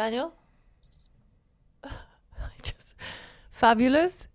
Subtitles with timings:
[0.00, 0.32] Daniel?
[2.62, 2.94] Just
[3.50, 4.28] fabulous,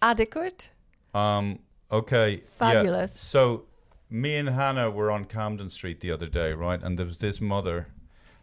[0.00, 0.70] adequate.
[1.12, 1.58] Um.
[1.92, 2.38] Okay.
[2.38, 3.12] Fabulous.
[3.12, 3.18] Yeah.
[3.18, 3.66] So,
[4.08, 6.82] me and Hannah were on Camden Street the other day, right?
[6.82, 7.88] And there was this mother,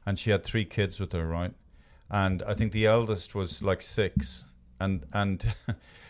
[0.05, 1.55] and she had three kids with her, right?
[2.11, 4.45] And I think the eldest was like six,
[4.79, 5.55] and and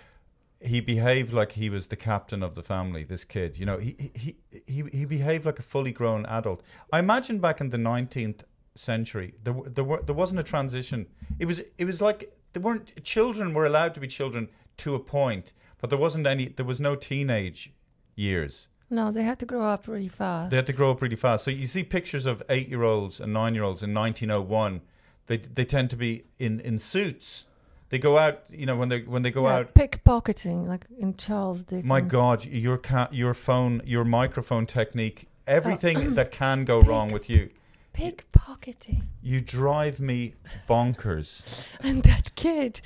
[0.60, 3.06] he behaved like he was the captain of the family.
[3.06, 4.36] This kid, you know, he he
[4.68, 6.62] he he behaved like a fully grown adult.
[6.92, 8.44] I imagine back in the nineteenth
[8.76, 11.08] century, there there were there wasn't a transition.
[11.40, 15.00] It was it was like there weren't children were allowed to be children to a
[15.00, 16.46] point, but there wasn't any.
[16.48, 17.74] There was no teenage
[18.16, 18.68] years.
[18.90, 20.50] No, they had to grow up really fast.
[20.52, 21.46] They had to grow up really fast.
[21.46, 24.82] So you see pictures of eight year olds and nine year olds in 1901.
[25.28, 27.46] They they tend to be in, in suits.
[27.90, 29.74] They go out, you know, when they when they go yeah, out.
[29.76, 31.86] pickpocketing, like in Charles Dickens.
[31.86, 36.10] My God, your ca- your phone, your microphone technique, everything Oh.
[36.12, 37.50] that can go wrong with you.
[37.94, 40.36] Pickpocketing, You drive me
[40.68, 41.66] bonkers.
[41.82, 42.82] and that kid.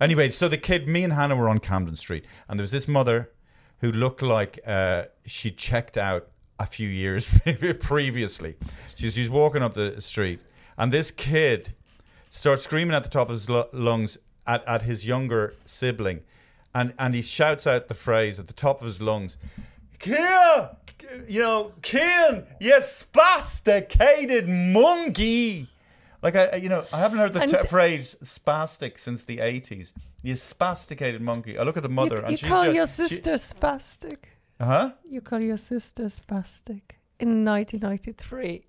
[0.00, 2.86] Anyway, so the kid, me and Hannah were on Camden Street, and there was this
[2.86, 3.30] mother
[3.80, 7.38] who looked like uh, she checked out a few years
[7.80, 8.56] previously.
[8.94, 10.40] She's she's walking up the street,
[10.76, 11.74] and this kid
[12.28, 16.20] starts screaming at the top of his lungs at, at his younger sibling,
[16.74, 19.38] and and he shouts out the phrase at the top of his lungs,
[19.98, 20.68] "Ken,
[21.28, 25.68] you know, Ken, you spasticated monkey."
[26.22, 29.40] Like I, I- you know, I haven't heard the And t- phrase spastic since the
[29.40, 29.92] eighties.
[30.22, 31.58] You spasticated monkey.
[31.58, 34.18] I look at the mother you, and you she's call just, your she- sister spastic.
[34.58, 34.90] Uh huh?
[35.08, 36.82] You call your sister spastic
[37.20, 38.64] in 1993.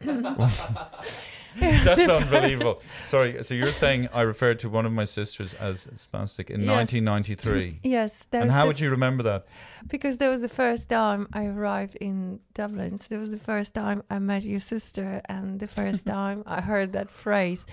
[1.58, 2.82] That's unbelievable.
[3.04, 6.68] Sorry, so you're saying I referred to one of my sisters as spastic in Yes.
[6.76, 7.80] 1993.
[7.82, 9.46] Yes, and how the would you remember that?
[9.88, 12.98] Because that was the first time I arrived in Dublin.
[12.98, 16.60] So that was the first time I met your sister and the first time I
[16.60, 17.66] heard that phrase.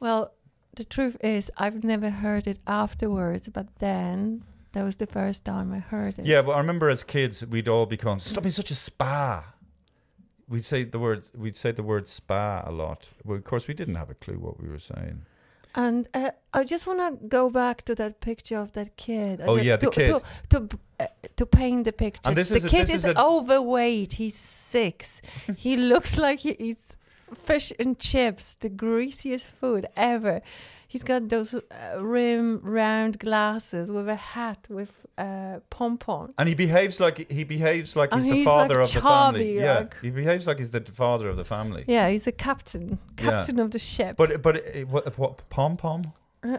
[0.00, 0.32] Well,
[0.76, 5.72] the truth is, I've never heard it afterwards, but then that was the first time
[5.72, 6.26] I heard it.
[6.26, 9.44] Yeah, but I remember as kids we'd all become stop being such a spa.
[10.50, 13.10] We'd say the word we'd say the word spa a lot.
[13.24, 15.22] Well, of course we didn't have a clue what we were saying.
[15.76, 19.40] And uh, I just want to go back to that picture of that kid.
[19.40, 20.22] I Oh, just- yeah, the to, kid.
[20.50, 21.06] To to, uh,
[21.36, 22.22] to paint the picture.
[22.24, 24.14] And this the is a- kid this is, is a- overweight.
[24.14, 25.22] He's six.
[25.56, 26.96] he looks like he eats
[27.34, 30.42] fish and chips, the greasiest food ever.
[30.92, 31.62] He's got those uh,
[32.00, 36.34] rim round glasses with a hat with uh, pom pom.
[36.36, 39.40] And he behaves like he behaves like And he's the father like, of the family.
[39.40, 41.84] chubby, Yeah, like- he behaves like he's the father of the family.
[41.86, 43.30] Yeah, he's a captain, Yeah.
[43.30, 44.16] captain of the ship.
[44.16, 46.02] But but uh, what, what pom pom?
[46.42, 46.58] uh,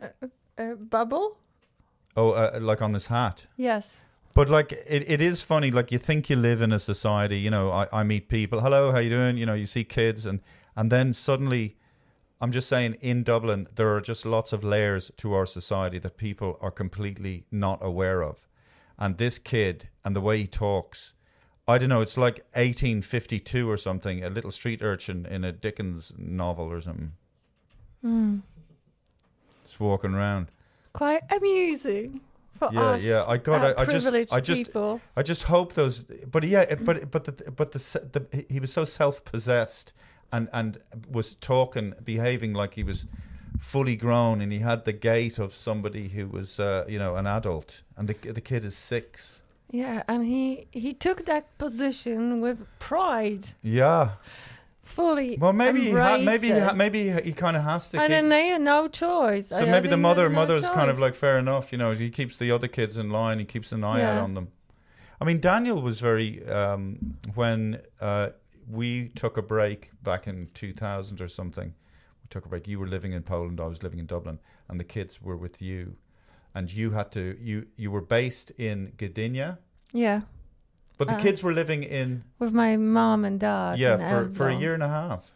[0.57, 1.37] uh, bubble?
[2.15, 3.47] Oh, uh, like on this hat.
[3.57, 4.01] Yes.
[4.33, 5.71] But like it, it is funny.
[5.71, 7.37] Like you think you live in a society.
[7.39, 8.61] You know, I, I meet people.
[8.61, 9.35] Hello, how you doing?
[9.37, 10.39] You know, you see kids, and
[10.75, 11.75] and then suddenly,
[12.41, 16.17] I'm just saying, in Dublin, there are just lots of layers to our society that
[16.17, 18.47] people are completely not aware of.
[18.97, 21.13] And this kid and the way he talks,
[21.67, 22.01] I don't know.
[22.01, 24.23] It's like 1852 or something.
[24.23, 27.11] A little street urchin in a Dickens novel or something.
[29.63, 30.47] Just walking around.
[30.93, 32.21] Quite amusing
[32.53, 33.03] for Yeah, us.
[33.03, 34.99] yeah, I got- uh, I- I just- privileged I just- people.
[35.15, 35.99] I just hope those.
[36.29, 37.79] But yeah, but but the but the,
[38.11, 39.93] the he was so self possessed
[40.31, 40.77] and and
[41.11, 43.05] was talking, behaving like he was
[43.59, 47.27] fully grown, and he had the gait of somebody who was, uh, you know, an
[47.27, 49.43] adult, and the the kid is six.
[49.69, 54.09] Yeah, and he he took that position with pride, Yeah.
[54.83, 55.37] fully.
[55.37, 57.97] Well, maybe he ha- maybe he, ha- maybe he, kind of has to.
[57.97, 59.47] and keep- then they had no choice.
[59.49, 61.91] so I- maybe the mother no mother's kind of like fair enough, you know.
[61.91, 63.39] He keeps the other kids in line.
[63.39, 64.47] He keeps an eye out on them.
[65.21, 68.29] I mean, Daniel was very um, when uh,
[68.71, 71.67] we took a break back in 2000 or something.
[72.23, 72.67] We took a break.
[72.67, 73.59] You were living in Poland.
[73.59, 74.39] I was living in Dublin,
[74.69, 75.95] and the kids were with you.
[76.53, 79.57] And you had to you you were based in Gdynia,
[79.93, 80.21] Yeah,
[80.97, 83.79] but the Uh, kids were living in with my mom and dad.
[83.79, 85.33] yeah in for for a year and a half,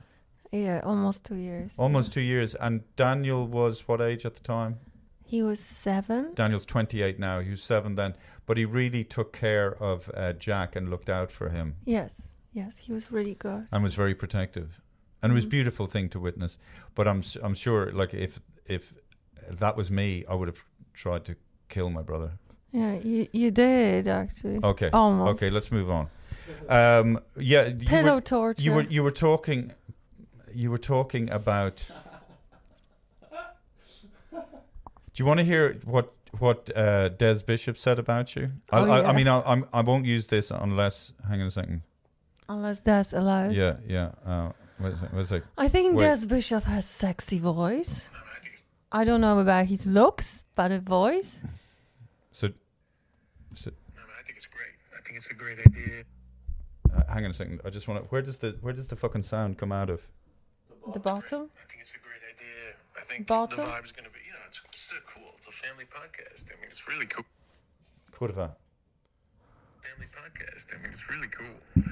[0.52, 1.74] Yeah, almost two years.
[1.78, 2.56] almost two years.
[2.56, 4.80] And Daniel was what age at the time?
[5.26, 6.34] He was seven.
[6.36, 7.40] Daniel's 28 now.
[7.40, 8.16] He was seven then,
[8.46, 12.78] but he really took care of uh, Jack and looked out for him Yes, yes,
[12.86, 13.68] he was really good.
[13.72, 14.68] and was very protective.
[15.22, 15.52] And it was a Mm.
[15.58, 16.58] beautiful thing to witness.
[16.96, 18.94] But I'm I'm sure, like if if
[19.62, 20.64] that was me, I would have
[20.94, 21.34] tried to
[21.68, 22.32] kill my brother.
[22.72, 24.60] Yeah, you you did actually.
[24.64, 25.36] Okay, Almost.
[25.36, 26.06] okay, let's move on.
[26.70, 28.62] Um, yeah, you Pillow were, torture.
[28.66, 29.72] you were you were talking
[30.54, 31.88] you were talking about.
[34.32, 38.50] Do you want to hear what what uh, Des Bishop said about you?
[38.70, 39.10] I, Oh, I, yeah.
[39.10, 41.14] I mean, I, I'm, I won't use this unless.
[41.30, 41.82] Hang on a second.
[42.48, 43.54] Unless that's allowed.
[43.54, 44.12] Yeah, yeah.
[44.26, 45.44] Uh, wait a sec- wait.
[45.58, 46.04] I think Wait.
[46.22, 48.10] Des Bishop has a sexy voice.
[48.92, 51.38] I don't know about his looks, but a voice.
[52.32, 52.50] So,
[53.56, 54.76] so No, I think it's great.
[54.98, 56.04] I think it's a great idea.
[56.96, 57.62] uh, hang on a second.
[57.66, 58.08] I just want to.
[58.10, 60.08] Where does the where does the fucking sound come out of?
[60.94, 61.50] The bottom.
[61.58, 62.76] I think it's a great idea.
[62.96, 63.58] I think Bottom?
[63.58, 65.32] the vibe's going to be, you know, it's so cool.
[65.38, 66.46] It's a family podcast.
[66.52, 67.26] I mean, it's really cool.
[68.14, 68.52] Kurva.
[69.82, 70.74] Family podcast.
[70.74, 71.84] I mean, it's really cool.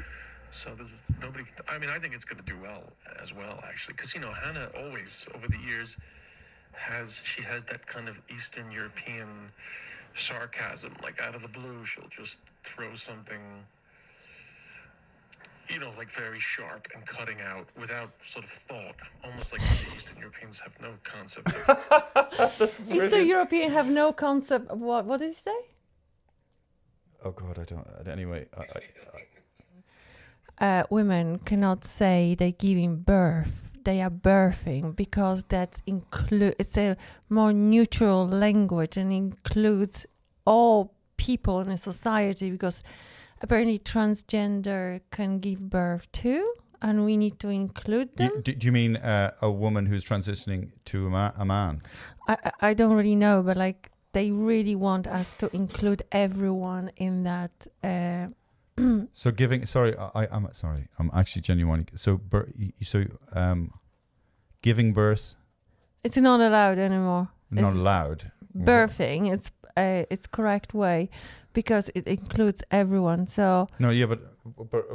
[0.53, 0.89] So there's
[1.19, 1.45] nobody.
[1.67, 2.83] I mean, I think it's going to do well
[3.21, 5.97] as well, actually, because you know Hannah always over the years
[6.73, 9.51] has she has that kind of Eastern European
[10.13, 13.41] sarcasm, like out of the blue, she'll just throw something.
[15.69, 19.95] You know, like very sharp and cutting out without sort of thought, almost like the
[19.95, 25.05] Eastern Europeans have no concept of Eastern European have no concept of what.
[25.05, 25.57] What did he say?
[27.25, 27.87] Oh God, I don't.
[28.05, 28.81] Anyway, I, I,
[30.59, 33.75] uh, women cannot say they're giving birth.
[33.83, 36.95] They are birthing because that include it's a
[37.29, 40.05] more neutral language and includes
[40.45, 42.81] all people in a society because
[43.41, 48.31] apparently transgender can give birth too, and we need to include them.
[48.35, 51.81] you, do, do you mean uh, a woman who's transitioning to a, ma- a man?
[52.27, 56.91] I I- I don't really know, but like they really want us to include everyone
[56.95, 57.67] in that.
[57.83, 58.27] Uh,
[59.13, 61.85] So giving, sorry, I, I'm sorry, I'm actually genuinely.
[61.95, 62.47] So, bir,
[62.83, 63.03] so
[63.33, 63.71] um,
[64.61, 65.35] giving birth
[66.03, 67.29] it's not allowed anymore.
[67.51, 68.31] not It's- allowed.
[68.55, 71.09] birthing it's uh, its correct way
[71.53, 74.19] because it includes everyone so No, yeah, but,
[74.71, 74.85] but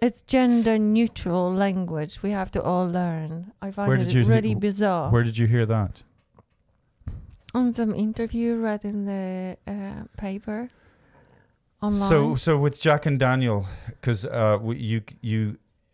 [0.00, 5.24] it's gender neutral language we have to all learn i find it really bizarre where
[5.24, 6.02] did you hear that?
[7.54, 10.68] on some interview read in the uh, paper
[11.84, 14.58] online So, so with Jack and Daniel, because uh,
[14.90, 15.40] you you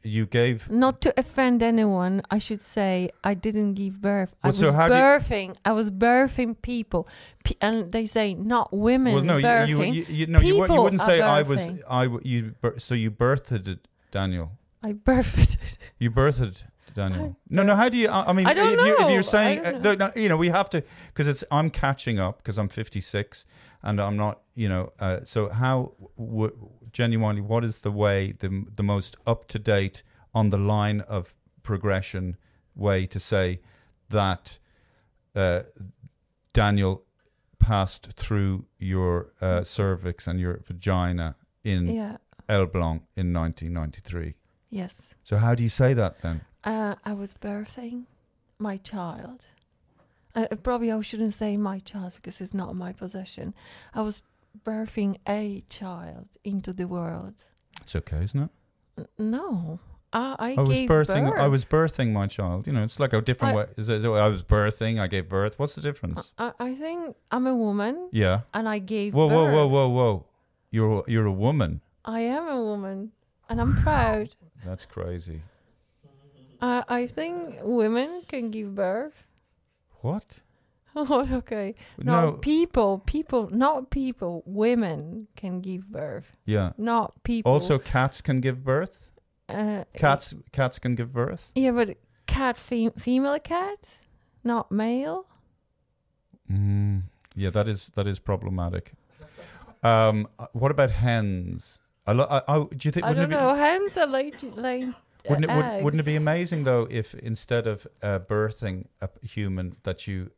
[0.02, 4.58] you gave not to offend anyone i should say i didn't give birth i was
[4.58, 7.02] so how do you- birthing i was birthing people
[7.44, 10.54] P- and they say not women well, no, you you, birthing you, you no, you,
[10.54, 11.78] you wouldn't say I was birthing.
[12.00, 13.80] I w- you bir- so you birthed it,
[14.10, 14.48] Daniel.
[14.82, 15.76] i birthed it.
[16.02, 17.36] You birthed Daniel.
[17.48, 17.76] No, no.
[17.76, 18.08] How do you?
[18.08, 20.68] I mean, I if, You, if you're saying, uh, no, no, you know, we have
[20.70, 21.44] to because it's.
[21.50, 23.46] I'm catching up because I'm 56
[23.82, 24.40] and I'm not.
[24.54, 29.46] You know, uh, so how w- genuinely, what is the way the the most up
[29.48, 30.02] to date
[30.34, 32.36] on the line of progression
[32.74, 33.60] way to say
[34.08, 34.58] that
[35.34, 35.60] uh,
[36.52, 37.04] Daniel
[37.58, 42.16] passed through your uh, cervix and your vagina in yeah
[42.48, 44.34] Elbląg in 1993.
[44.70, 46.40] yes So how do you say that then?
[46.64, 48.04] Uh, I was birthing
[48.58, 49.46] my child.
[50.34, 53.54] Uh, probably I shouldn't say my child because it's not my possession.
[53.94, 54.22] I was
[54.64, 57.44] birthing a child into the world.
[57.80, 58.50] It's okay, isn't it?
[58.98, 59.80] N- no,
[60.12, 61.30] I, I, I was gave birthing.
[61.30, 61.40] birth.
[61.40, 62.66] I was birthing my child.
[62.66, 63.66] You know, it's like a different I- way.
[63.76, 65.00] Is it, I was birthing.
[65.00, 65.58] I gave birth.
[65.58, 66.32] What's the difference?
[66.38, 68.40] I, I think I'm a woman yeah.
[68.54, 70.26] and I gave Whoa, whoa, whoa, whoa, whoa!
[70.70, 71.80] You're you're a woman.
[72.04, 73.12] I am a woman
[73.48, 74.36] and I'm proud.
[74.64, 75.42] That's crazy.
[76.62, 79.30] I I think women can give birth.
[80.02, 80.40] What?
[80.96, 81.74] Oh, okay.
[81.98, 82.32] No, No.
[82.32, 84.42] people, people, not people.
[84.44, 86.72] Women can give birth, Yeah.
[86.76, 87.52] not people.
[87.52, 89.10] Also, cats can give birth.
[89.48, 91.52] uh, Cats cats can give birth.
[91.54, 94.04] Yeah, but cat, fem- female cat,
[94.42, 95.26] not male.
[96.50, 97.02] Mm,
[97.36, 98.92] yeah, that is that is problematic.
[99.82, 101.80] Um, uh, what about hens?
[102.06, 103.06] I, lo- I, I do you think?
[103.06, 103.54] I don't know.
[103.54, 104.84] Hens are like like.
[105.28, 109.74] Wouldn't it, would, wouldn't it be amazing though if instead of uh, birthing a human
[109.82, 110.30] that you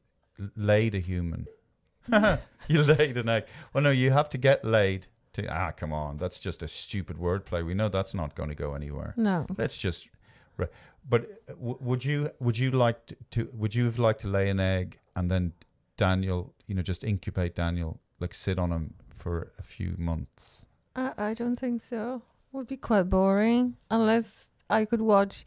[0.57, 1.47] laid a human?
[2.69, 3.45] you laid an egg.
[3.73, 5.07] Well, no, you have to get laid.
[5.35, 7.65] To ah, come on, that's just a stupid wordplay.
[7.65, 9.15] We know that's not going to go anywhere.
[9.17, 9.47] No.
[9.57, 10.11] Let's just.
[10.59, 10.67] re-
[11.09, 14.29] But uh, w- would you would you like to, to would you have liked to
[14.29, 15.53] lay an egg and then
[15.97, 20.67] Daniel, you know, just incubate Daniel, like sit on him for a few months?
[20.95, 22.23] I, I don't think so.
[22.53, 25.45] Would be quite boring unless I could watch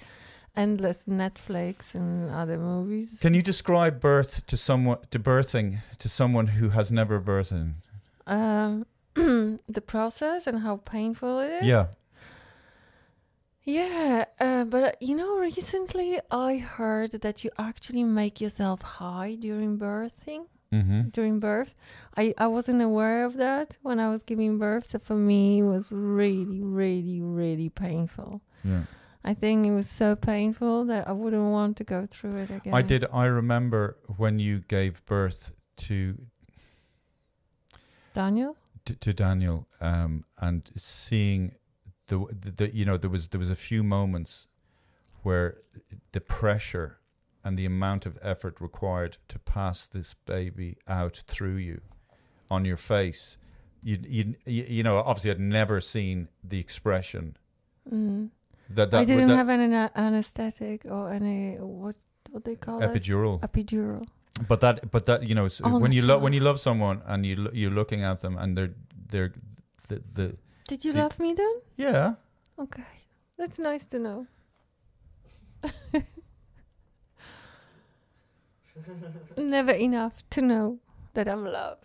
[0.55, 3.19] endless Netflix and other movies.
[3.21, 7.73] Can you describe birth to someone to birthing to someone who has never birthed?
[8.27, 11.63] Um, the process and how painful it is.
[11.63, 11.87] Yeah.
[13.67, 19.35] Yeah, uh, but uh, you know, recently I heard that you actually make yourself high
[19.39, 20.45] during birthing.
[20.71, 21.09] Mm-hmm.
[21.09, 21.73] During birth,
[22.17, 24.85] I I wasn't aware of that when I was giving birth.
[24.85, 28.41] So for me, it was really, really, really painful.
[28.63, 28.83] Yeah.
[29.27, 32.73] I think it was so painful that I wouldn't want to go through it again.
[32.75, 33.05] I did.
[33.11, 36.19] I remember when you gave birth to
[38.13, 38.55] Daniel.
[38.85, 41.55] to, to Daniel, um, and seeing
[42.07, 44.45] the, the the you know there was there was a few moments
[45.23, 45.57] where
[46.11, 46.99] the pressure
[47.43, 51.81] and the amount of effort required to pass this baby out through you
[52.51, 53.37] on your face.
[53.81, 57.37] You you you know obviously I'd never seen the expression
[57.91, 58.29] Mm.
[58.69, 61.95] That that I didn't that have ana- anesthetic or any what
[62.31, 63.39] what they call it epidural.
[63.41, 64.05] epidural.
[64.49, 67.01] But that, but that, you know, it's, Oh, when you love when you love someone
[67.05, 68.73] and you lo- you're looking at them and they're
[69.09, 69.31] they're
[69.87, 70.35] the, the
[70.67, 71.55] Did you The- love me then?
[71.77, 72.15] yeah
[72.59, 72.83] Okay,
[73.37, 74.27] that's nice to know.
[79.37, 80.79] Never enough to know
[81.13, 81.81] that I'm loved.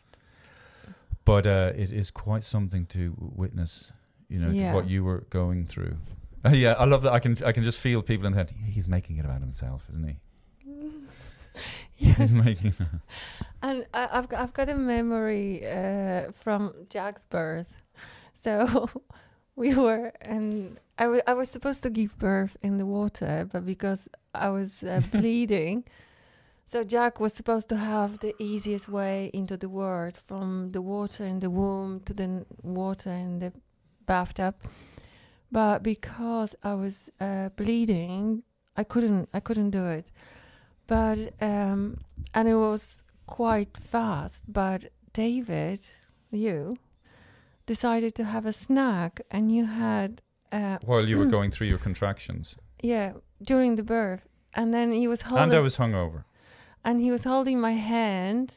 [1.24, 3.92] but uh, it is quite something to witness.
[4.28, 4.74] You know Yeah.
[4.74, 5.96] what you were going through.
[6.44, 7.12] Uh, yeah, I love that.
[7.12, 8.52] I can I can just feel people in the head.
[8.64, 10.16] He's making it about himself, isn't he?
[11.98, 12.32] yes,
[13.62, 17.74] and I, I've got, I've got a memory uh, from Jack's birth.
[18.32, 18.88] So
[19.56, 23.66] we were, and I wa- I was supposed to give birth in the water, but
[23.66, 25.84] because I was uh, bleeding,
[26.64, 31.26] so Jack was supposed to have the easiest way into the world from the water
[31.26, 33.52] in the womb to the n- water in the
[34.06, 34.54] bathtub.
[35.52, 38.42] But because I was uh, bleeding,
[38.76, 40.10] I couldn't I couldn't do it.
[40.86, 41.98] But um,
[42.34, 44.44] and it was quite fast.
[44.52, 45.80] But David,
[46.30, 46.76] you
[47.66, 51.78] decided to have a snack, and you had uh, While you were going through your
[51.78, 56.24] contractions, yeah during the birth, and then he was holding and I was hungover.
[56.84, 58.54] and he was holding my hand,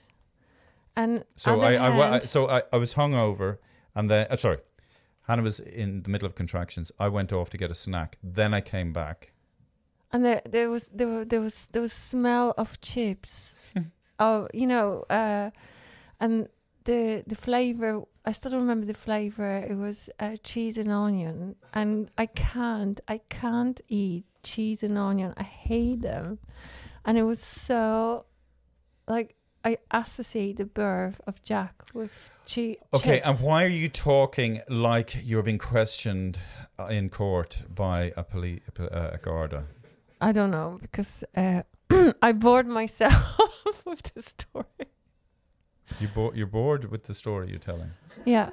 [0.95, 3.57] and So I, I, I so I, I was hungover,
[3.95, 4.59] and then uh, sorry,
[5.23, 6.91] Hannah was in the middle of contractions.
[6.99, 8.17] I went off to get a snack.
[8.21, 9.31] Then I came back.
[10.11, 13.55] and there there was there were, there was there was smell of chips,
[14.19, 15.49] oh you know, uh,
[16.19, 16.47] and
[16.85, 18.03] the the flavor.
[18.25, 19.57] I still remember the flavor.
[19.57, 25.33] It was uh, cheese and onion, and I can't I can't eat cheese and onion.
[25.35, 26.39] I hate them,
[27.05, 28.25] and it was so
[29.07, 32.77] like I associate the birth of Jack with cheese.
[32.93, 36.39] Okay, and why are you talking like you're being questioned
[36.77, 39.65] uh, in court by a police uh, a Garda?
[40.19, 41.63] I don't know because uh,
[42.21, 43.39] I bored myself
[43.85, 44.87] with the story.
[45.99, 47.91] You bo- you're bored with the story you're telling.
[48.25, 48.49] Yeah.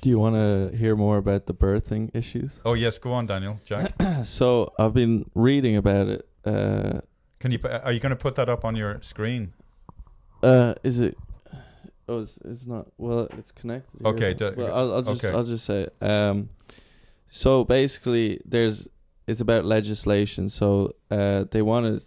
[0.00, 2.60] Do you want to hear more about the birthing issues?
[2.64, 3.60] Oh yes, go on, Daniel.
[3.64, 3.92] Jack,
[4.24, 6.28] so I've been reading about it.
[6.44, 7.00] Uh,
[7.42, 7.58] can you?
[7.58, 9.52] pu- Are you going to put that up on your screen?
[10.42, 11.16] uh, is it?
[12.08, 12.86] Oh, it's, it's not.
[12.98, 13.90] Well, it's connected.
[14.00, 15.34] here, Okay, do- well, I'll, I'll just okay.
[15.36, 15.80] I'll just say.
[15.88, 15.92] it.
[16.00, 16.48] Um,
[17.28, 18.88] so basically, there's
[19.26, 20.48] it's about legislation.
[20.48, 22.02] So uh, they wanted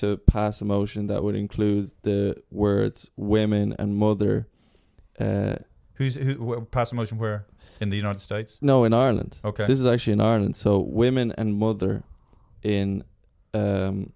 [0.00, 4.46] to pass a motion that would include the words "women" and "mother."
[5.18, 5.56] Uh,
[5.94, 6.34] Who's who?
[6.46, 7.46] wh- Pass a motion where
[7.80, 8.58] in the United States?
[8.60, 9.40] no, in Ireland.
[9.44, 9.66] Okay.
[9.66, 10.56] This is actually in Ireland.
[10.56, 12.02] So women and mother
[12.62, 13.04] in
[13.54, 14.12] um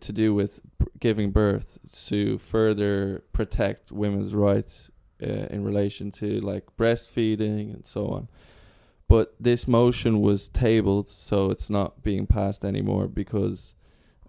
[0.00, 0.60] to do with
[1.00, 4.90] giving birth to further protect women's rights
[5.22, 8.28] uh, in relation to like breastfeeding and so on.
[9.08, 13.74] But this motion was tabled, so it's not being passed anymore because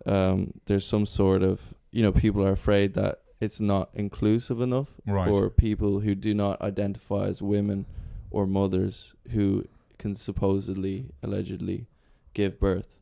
[0.05, 4.99] um, there's some sort of you know people are afraid that it's not inclusive enough
[5.05, 5.27] Right.
[5.27, 7.85] for people who do not identify as women
[8.31, 9.65] or mothers who
[9.97, 11.87] can supposedly, allegedly,
[12.33, 12.99] give birth.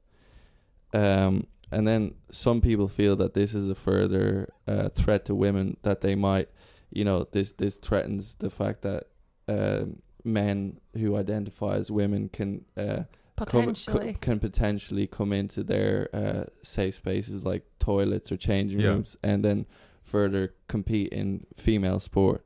[0.94, 5.78] Um, and then some people feel that this is a further uh, threat to women
[5.84, 6.50] that they might,
[6.92, 9.06] you know, this this threatens the fact that
[9.48, 13.04] um, men who identify as women can uh,
[13.38, 14.14] come- Potentially.
[14.14, 18.90] co- can potentially come into their uh, safe spaces like toilets or changing Yeah.
[18.92, 19.66] rooms, and then
[20.04, 22.46] further compete in female sport.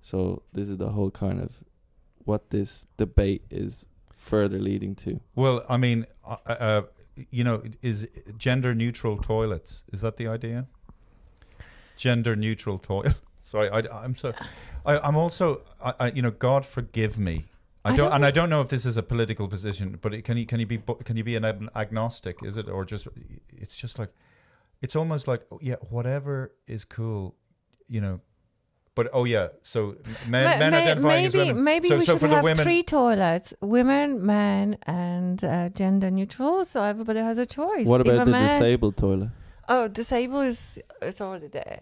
[0.00, 1.64] So this is the whole kind of
[2.24, 5.20] what this debate is further leading to.
[5.34, 6.82] Well, I mean, uh, uh,
[7.30, 9.82] you know, is gender neutral toilets?
[9.92, 10.66] Is that the idea?
[11.96, 13.16] Gender neutral toilet.
[13.44, 14.34] Sorry, I, I'm so.
[14.84, 17.46] I, I'm also, I, I, you know, God forgive me.
[17.84, 20.12] I I don't, don't and I don't know if this is a political position, but
[20.12, 22.42] it, can you can you be can you be an agnostic?
[22.42, 23.08] Is it or just?
[23.56, 24.10] It's just like,
[24.82, 27.36] it's almost like yeah, whatever is cool,
[27.88, 28.20] you know.
[28.98, 29.80] But oh yeah, so
[30.26, 31.64] men, Ma- men may- identifying as maybe women.
[31.64, 35.68] maybe so, we so should for the have women, three toilets: women, men, and uh,
[35.68, 36.64] gender neutral.
[36.64, 37.86] So everybody has a choice.
[37.86, 39.30] What about the man- disabled toilet?
[39.68, 41.80] Oh, disabled is it's already there.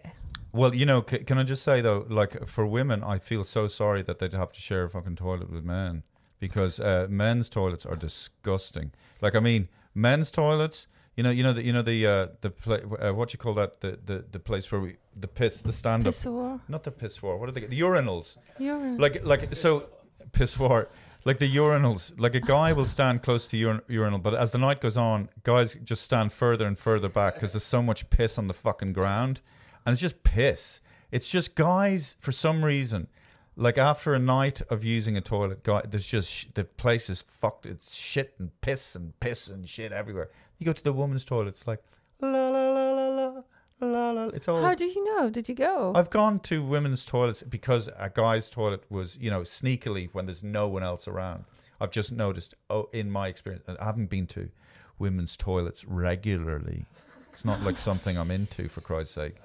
[0.53, 3.65] Well, you know, c- can I just say though, like for women, I feel so
[3.65, 6.03] sorry that they'd have to share a fucking toilet with men
[6.39, 8.91] because uh, men's toilets are disgusting.
[9.21, 10.85] Like, I mean, men's toilets.
[11.17, 12.75] You know, you know the, you know the uh, the pla-
[13.09, 13.81] uh, what you call that?
[13.81, 16.61] The, the the place where we the piss the stand up Pissoir.
[16.67, 18.37] not the pissoir what are they the urinals.
[18.59, 18.97] Urine.
[18.99, 19.87] like like so
[20.31, 20.87] pissoir
[21.25, 22.13] like the urinals.
[22.19, 25.29] Like a guy will stand close to urin- urinal but as the night goes on
[25.43, 28.93] guys just stand further and further back because there's so much piss on the fucking
[28.93, 29.41] ground.
[29.85, 30.81] And it's just piss.
[31.11, 33.07] It's just guys for some reason
[33.55, 37.23] like after a night of using a toilet guy there's just sh- the place is
[37.23, 37.65] fucked.
[37.65, 41.47] It's shit and piss and piss and shit everywhere you go to the woman's toilet
[41.49, 41.83] it's like
[42.21, 43.43] la la la la la
[43.81, 45.29] la la it's all How do you know?
[45.29, 45.93] Did you go?
[45.95, 50.43] I've gone to women's toilets because a guy's toilet was, you know, sneakily when there's
[50.43, 51.45] no one else around.
[51.79, 54.49] I've just noticed, oh, in my experience, I haven't been to
[54.97, 56.85] women's toilets regularly.
[57.31, 59.35] It's not like something I'm into, for Christ's sake.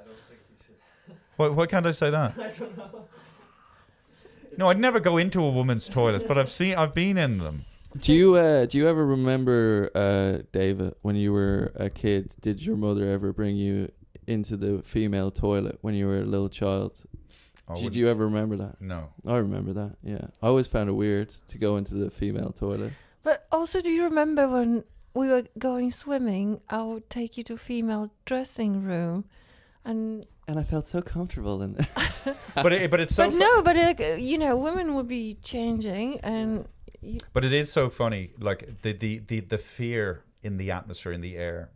[1.36, 2.32] Why, why can't I say that?
[2.38, 3.04] I don't know.
[4.56, 7.64] No, I'd never go into a woman's toilet, but I've seen, I've been in them.
[7.98, 12.34] Do you uh, do you ever remember uh, David when you were a kid?
[12.40, 13.90] Did your mother ever bring you
[14.26, 17.00] into the female toilet when you were a little child?
[17.68, 18.80] I Did you ever remember that?
[18.80, 19.10] No.
[19.26, 19.96] I remember that.
[20.02, 22.92] Yeah, I always found it weird to go into the female toilet.
[23.22, 26.60] But also, do you remember when we were going swimming?
[26.68, 29.26] I would take you to female dressing room,
[29.84, 31.86] and And I felt so comfortable in there.
[32.54, 35.08] But it, but it's so but fu- no, but like uh, you know, women would
[35.08, 36.66] be changing, and
[37.02, 41.12] you, But it is so funny, like the the the, the fear in the atmosphere,
[41.12, 41.70] in the air,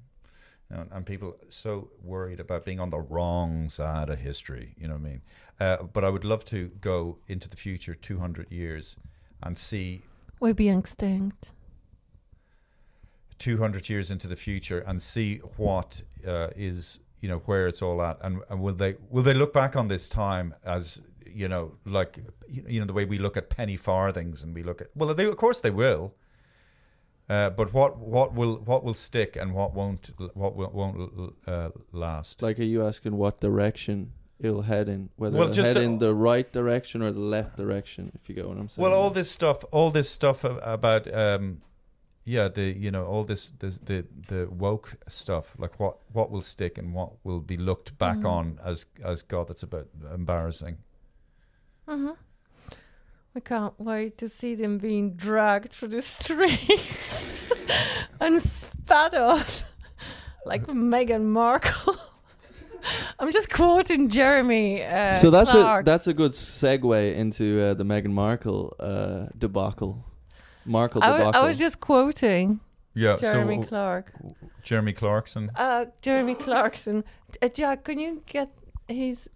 [0.71, 4.75] you know, and people so worried about being on the wrong side of history.
[4.79, 5.23] You know what I mean?
[5.61, 8.97] Uh, but I would love to go into the future, two hundred years,
[9.43, 10.03] and see
[10.41, 11.53] we'd be extinct.
[13.39, 17.83] two hundred years into the future and see what uh, is you know where it's
[17.83, 21.49] all at, and, and will they will they look back on this time as you
[21.49, 24.89] know like you know the way we look at penny farthings and we look at
[24.95, 26.15] well they of course they will.
[27.29, 31.71] Uh, but what what will what will stick and what won't what will, won't uh,
[31.93, 32.41] last?
[32.41, 35.09] like, are you asking what direction it'll head in?
[35.17, 38.13] Whether Well, it'll just head the- in the right direction or the left direction?
[38.15, 38.83] If you get what I'm saying.
[38.89, 41.63] Well, all this stuff, all this stuff about, um,
[42.25, 46.43] yeah, the you know, all this, this the the woke stuff, like what what will
[46.43, 48.31] stick and what will be looked back Mhm.
[48.31, 50.79] on as as God, that's about embarrassing.
[51.89, 52.11] hmm
[53.37, 57.31] We can't wait to see them being dragged through the streets
[58.21, 59.41] and spat on
[60.47, 61.97] like Meghan Markle.
[63.19, 64.83] I'm just quoting Jeremy.
[64.83, 65.83] Uh, so that's Clark.
[65.83, 70.03] a that's a good segue into uh, the Meghan Markle uh, debacle.
[70.65, 71.43] Markle I was, debacle.
[71.43, 72.61] I was just quoting
[72.95, 73.19] Yeah.
[73.21, 74.13] Jeremy so Clark.
[74.63, 75.51] Jeremy Clarkson.
[75.55, 77.05] Uh, Jeremy Clarkson.
[77.43, 78.49] Uh, Jack, can you get
[78.89, 79.29] his?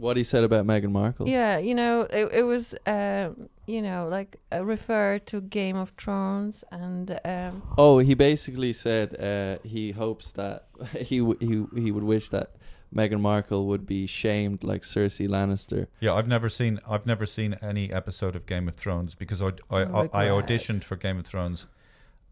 [0.00, 1.28] Uh, what he said about Meghan Markle.
[1.28, 5.90] yeah, you know, it, it was, um, you know, like uh, refer to Game of
[5.90, 10.66] Thrones and um, Oh, he basically said uh, he hopes that
[10.98, 12.48] he w- he he would wish that
[12.94, 15.86] Meghan Markle would be shamed like Cersei Lannister.
[16.00, 19.48] Yeah, I've never seen I've never seen any episode of Game of Thrones because I
[19.70, 21.66] I, Oh, I, I auditioned for Game of Thrones,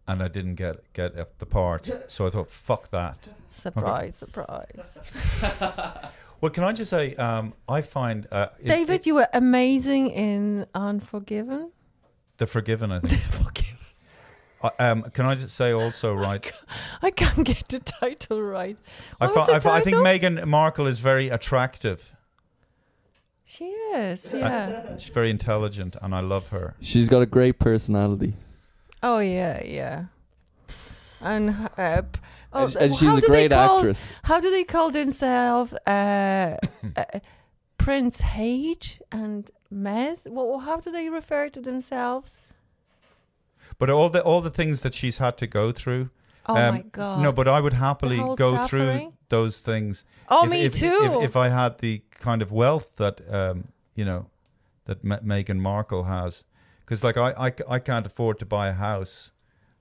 [0.09, 1.88] and I didn't get get up the part.
[2.09, 3.28] So I thought, fuck that.
[3.48, 4.98] surprise, surprise.
[6.40, 10.11] Well, can I just say, um, I find uh, it- David, it- you were amazing
[10.11, 11.72] in Unforgiven.
[12.37, 12.92] the Forgiven.
[12.92, 13.64] I think.
[14.61, 16.51] Uh, um, can I just say also, right?
[17.03, 18.77] I can't get the title right.
[19.20, 20.05] I, What fi- was the I, fi- I think title?
[20.40, 22.14] Meghan Markle is very attractive.
[23.44, 24.96] She is, yeah.
[24.98, 26.74] She's very intelligent, and I love her.
[26.81, 28.35] She's got a great personality.
[29.03, 30.05] oh yeah, yeah.
[31.20, 32.20] And uh, p-
[32.52, 34.08] oh, and, and how she's a do they great call- actress.
[34.24, 35.72] How do they call themselves?
[35.87, 36.56] Uh,
[36.96, 37.04] uh,
[37.78, 40.26] Prince Hage and Mez?
[40.26, 42.37] Well, how do they refer to themselves?
[43.78, 46.11] But all the all the things that she's had to go through.
[46.46, 47.22] Oh um, my god!
[47.22, 50.04] No, but I would happily whole go through those things.
[50.28, 50.98] oh, if, me if, too.
[51.02, 54.26] If, if I had the kind of wealth that um, you know
[54.87, 56.44] that M- Meghan Markle has,
[56.80, 59.32] because like I I can't afford to buy a house.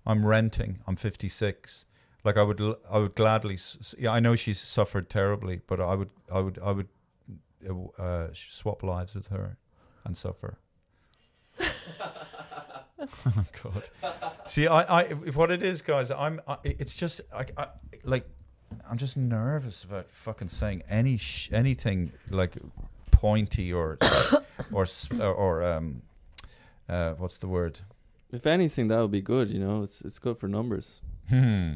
[0.06, 0.80] I'm renting.
[0.88, 1.84] I'm 56.
[2.28, 2.62] Like I would
[2.92, 3.54] I would gladly.
[3.54, 6.90] s- s- Yeah, I know she's suffered terribly, but I would I would I would
[7.70, 9.58] uh, uh, swap lives with her
[10.06, 10.58] and suffer.
[13.00, 13.84] oh God.
[14.48, 15.04] See, I, I,
[15.40, 16.42] what it is, guys, I'm.
[16.48, 17.68] I, it's just, I, I,
[18.04, 18.28] like,
[18.90, 22.58] I'm just nervous about fucking saying any sh- anything like
[23.12, 23.98] pointy or
[24.72, 24.86] or
[25.20, 26.02] or, or um,
[26.90, 27.80] uh, what's the word?
[28.32, 29.50] If anything, that would be good.
[29.50, 31.02] You know, it's it's good for numbers.
[31.30, 31.74] Hmm.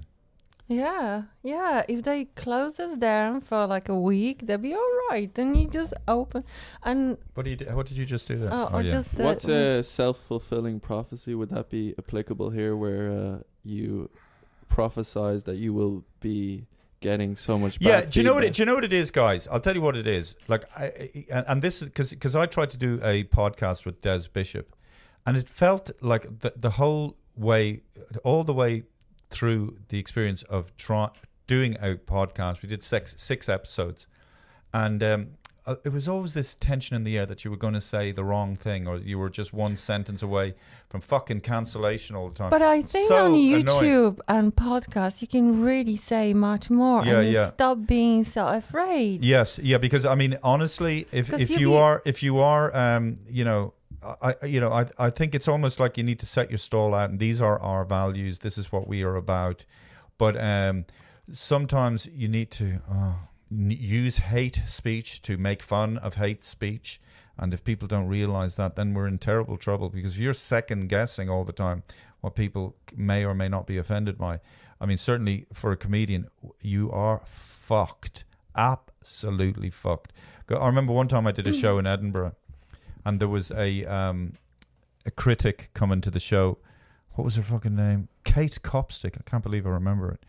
[0.72, 1.84] Yeah, yeah.
[1.88, 5.30] If they close us down for like a week, they'll be all right.
[5.34, 6.44] Then you just open
[6.84, 7.58] and What did you?
[7.68, 8.50] do- What did you just do there?
[8.52, 8.92] oh, I yeah.
[8.92, 11.36] just uh, What's a self fulfilling prophecy?
[11.36, 14.10] Would that be applicable here, where uh, you
[14.70, 16.66] prophesize that you will be
[17.02, 17.80] getting so much?
[17.80, 18.44] Bad Yeah, do you know what?
[18.44, 19.48] It, do you know what it is, guys?
[19.50, 20.36] I'll tell you what it is.
[20.48, 23.86] Like, I, I- and, and this is because because I tried to do a podcast
[23.86, 24.76] with Des Bishop,
[25.26, 27.82] and it felt like the the whole way,
[28.24, 28.84] all the way
[29.32, 31.10] through the experience of try,
[31.48, 32.62] doing a podcast.
[32.62, 34.08] We did six six episodes,
[34.74, 35.28] and um,
[35.66, 38.12] uh, it was always this tension in the air that you were going to say
[38.12, 40.56] the wrong thing, or you were just one sentence away
[40.90, 42.50] from fucking cancellation all the time.
[42.50, 43.64] But I think So on annoying.
[43.64, 47.48] YouTube and podcasts, you can really say much more, Yeah, and you yeah.
[47.50, 49.24] stop being so afraid.
[49.24, 52.76] Yes, yeah, because I mean, honestly, if, if you'll you be- are if you are,
[52.76, 56.26] um, you know, I you know, I I think it's almost like you need to
[56.26, 58.40] set your stall out, and these are our values.
[58.40, 59.66] This is what we are about.
[60.18, 60.86] But um,
[61.32, 63.14] sometimes you need to uh,
[63.50, 67.02] use hate speech to make fun of hate speech.
[67.38, 70.90] And if people don't realize that, then we're in terrible trouble because if you're second
[70.90, 71.84] guessing all the time
[72.20, 74.40] what people may or may not be offended by,
[74.80, 76.28] I mean, certainly for a comedian,
[76.62, 78.26] you are fucked.
[78.56, 80.14] Absolutely fucked.
[80.50, 82.36] I remember one time I did a show in Edinburgh
[83.06, 84.34] and there was a um,
[85.06, 86.58] a critic coming to the show.
[87.14, 88.08] What was her fucking name?
[88.24, 89.18] Kate Copstick.
[89.20, 90.24] I can't believe I remember it.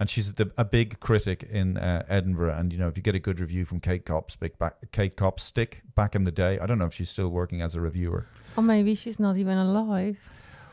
[0.00, 2.54] And she's the, a big critic in uh, Edinburgh.
[2.54, 5.82] And you know, if you get a good review from Kate Copstick back, Kate Copstick
[5.94, 8.26] back in the day, I don't know if she's still working as a reviewer.
[8.56, 10.18] Or maybe she's not even alive.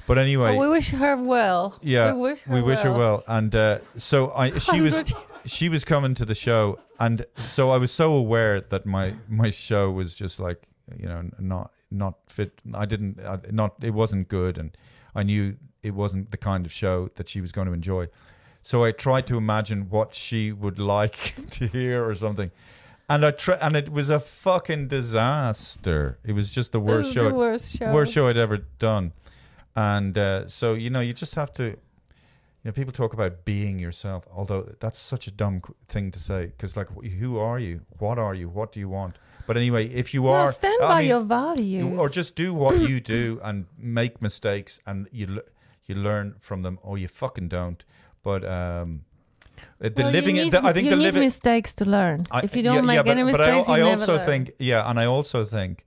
[0.08, 1.78] But anyway, Oh, we wish her well.
[1.82, 3.00] yeah, we wish her we wish her well.
[3.00, 3.24] well.
[3.28, 5.14] And uh, so I, she was,
[5.46, 9.52] she was coming to the show, and so I was so aware that my my
[9.52, 10.64] show was just like
[10.97, 12.60] you know not not fit.
[12.73, 14.75] I didn't I, not it wasn't good, and
[15.15, 18.08] I knew it wasn't the kind of show that she was going to enjoy.
[18.62, 22.51] So I tried to imagine what she would like to hear or something.
[23.10, 26.17] And I try, and it was a fucking disaster.
[26.23, 27.91] It was just the worst show The worst show.
[27.91, 29.12] worst show I'd ever done.
[29.75, 31.63] And uh, so you know, you just have to.
[32.63, 36.19] You know, people talk about being yourself, although that's such a dumb qu- thing to
[36.19, 36.45] say.
[36.45, 37.82] Because, like, who are you?
[37.97, 38.49] What are you?
[38.49, 39.17] What do you want?
[39.52, 42.00] But anyway, if you No, are, stand I by mean, your values.
[42.00, 45.42] or just do what you do and make mistakes, and you
[45.88, 47.84] you learn from them, or you fucking don't.
[48.24, 49.04] But um,
[49.80, 51.24] the Well, living, need, the, I think you the need living.
[51.24, 52.28] mistakes to learn.
[52.32, 54.26] I- if you don't make yeah, but, any but I, mistakes, I also learn.
[54.26, 55.86] think, yeah, and I also think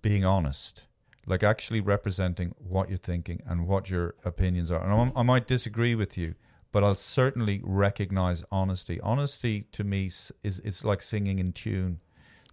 [0.00, 0.84] being honest,
[1.26, 4.80] like actually representing what you're thinking and what your opinions are.
[4.80, 6.36] And I'm- I, might disagree with you,
[6.70, 9.00] but I'll certainly recognize honesty.
[9.00, 11.98] Honesty to me is it's like singing in tune.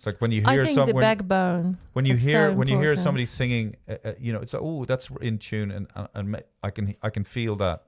[0.03, 1.77] It's like when you hear someone backbone.
[1.93, 4.53] when you it's so hear when you hear somebody singing, uh, uh, you know, it's
[4.53, 7.85] like oh, that's in tune, and and, and I can I can feel that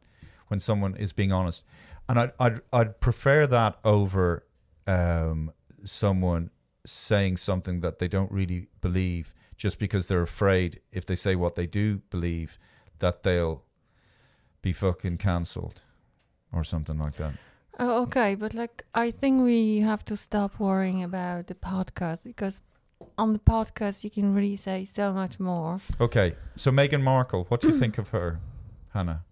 [0.47, 1.65] when someone is being honest,
[2.07, 4.45] and I'd I'd, I'd prefer that over
[4.87, 5.51] um,
[5.83, 6.51] someone
[6.85, 11.55] saying something that they don't really believe just because they're afraid if they say what
[11.55, 12.57] they do believe
[12.99, 13.65] that they'll
[14.61, 15.81] be fucking cancelled
[16.53, 17.33] or something like that.
[17.79, 22.61] Oh, okay, but like I think we have to stop worrying about the podcast because
[23.17, 25.79] on the podcast you can really say so much more.
[25.99, 28.39] Okay, so Meghan Markle, what do you think of her,
[28.93, 29.23] Hannah?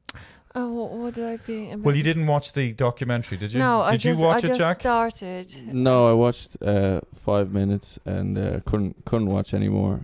[0.55, 1.73] Oh, what, what do I think?
[1.73, 3.59] About Well, you didn't watch the documentary, did you?
[3.59, 4.79] No, I did just, you watch I it, just Jack?
[4.81, 5.73] started.
[5.73, 10.01] No, I watched uh, five minutes and uh, couldn't couldn't watch anymore.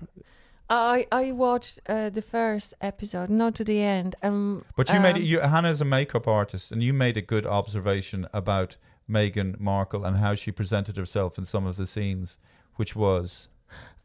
[0.70, 4.16] I I watched uh, the first episode, not to the end.
[4.24, 7.46] Um, But you made um, you, Hannah's a makeup artist, and you made a good
[7.46, 8.78] observation about
[9.10, 12.38] Meghan Markle and how she presented herself in some of the scenes,
[12.76, 13.50] which was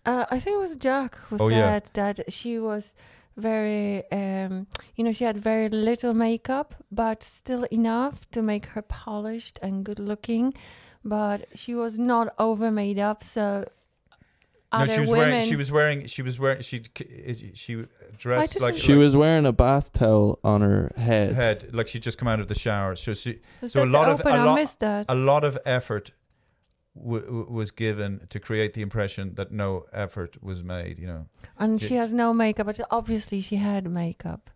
[0.07, 1.57] Uh, I think it was Jack who Oh, yeah.
[1.81, 2.95] said that she was
[3.37, 8.83] very, um, you know, she had very little makeup, but still enough to make her
[8.83, 10.55] polished and good looking.
[11.03, 13.65] But she was not over made up, so
[14.81, 15.29] No, she was women.
[15.31, 15.45] wearing.
[15.49, 16.07] She was wearing.
[16.07, 16.63] She was wearing.
[16.63, 16.83] She
[17.55, 17.85] she
[18.19, 21.35] dressed like She like was wearing a bath towel on her head.
[21.35, 22.97] head like she'd just come out of the shower.
[22.97, 25.07] So she so a that lot of a lot missed that.
[25.09, 26.13] a lot of effort
[26.97, 30.99] w- w- was given to create the impression that no effort was made.
[30.99, 31.27] You know.
[31.59, 34.51] and J- she has no makeup, but obviously she had makeup.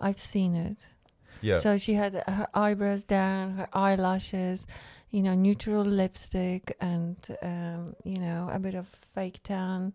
[0.00, 0.86] I've seen it.
[1.40, 1.58] Yeah.
[1.60, 4.66] So she had her eyebrows down, her eyelashes,
[5.14, 9.92] you know, neutral lipstick, and um, you know, a bit of fake tan.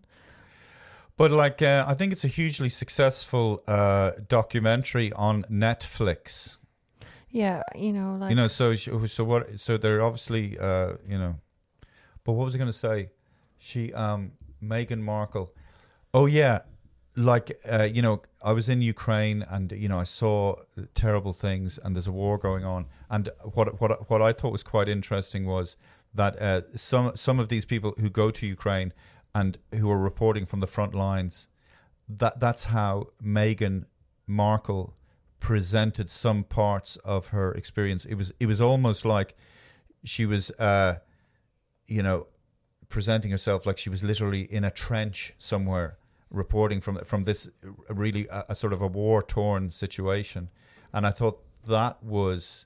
[1.18, 6.56] But like, uh, I think it's a hugely successful uh, documentary on Netflix.
[7.30, 9.60] Yeah, you know, like you know, so so what?
[9.60, 11.36] So they're obviously, uh, you know.
[12.24, 13.10] But what was I going to say?
[13.58, 14.32] She, um,
[14.64, 15.52] Meghan Markle.
[16.14, 16.60] Oh yeah,
[17.20, 20.56] like uh, you know, I was in Ukraine and you know I saw
[20.94, 22.88] terrible things and there's a war going on.
[23.10, 25.78] And what what what I thought was quite interesting was
[26.14, 28.94] that uh, some some of these people who go to Ukraine
[29.36, 31.48] and who are reporting from the front lines,
[32.08, 33.86] that that's how Meghan
[34.26, 34.96] Markle
[35.40, 38.06] presented some parts of her experience.
[38.06, 39.36] It was it was almost like
[40.04, 40.96] she was, uh,
[41.86, 42.28] you know,
[42.88, 45.99] presenting herself like she was literally in a trench somewhere,
[46.32, 47.50] reporting from from this
[47.90, 50.50] really a, a sort of a war torn situation.
[50.94, 52.66] And I thought that was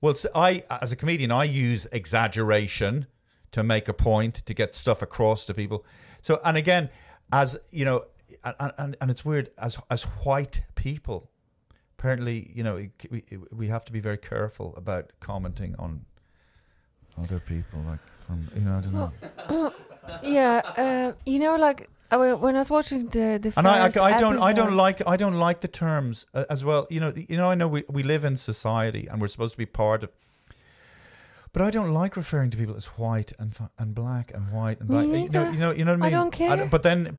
[0.00, 0.14] well.
[0.34, 3.06] I as a comedian, I use exaggeration
[3.52, 5.84] to make a point to get stuff across to people.
[6.22, 6.90] So and again,
[7.32, 8.04] as you know,
[8.44, 11.30] and and, and it's weird as as white people.
[11.98, 13.22] Apparently, you know, we
[13.52, 16.04] we have to be very careful about commenting on
[17.20, 19.72] other people, like from you know, I don't know.
[20.22, 24.16] yeah, uh, you know, like uh, when I was watching the the And I, I,
[24.16, 26.86] I don't, I don't like, I don't like the terms uh, as well.
[26.90, 29.58] You know, you know, I know we, we live in society and we're supposed to
[29.58, 30.10] be part of.
[31.52, 34.88] But I don't like referring to people as white and and black and white and
[34.88, 35.06] black.
[35.06, 36.66] You know, you know, you know what I I don't care.
[36.66, 37.18] but then,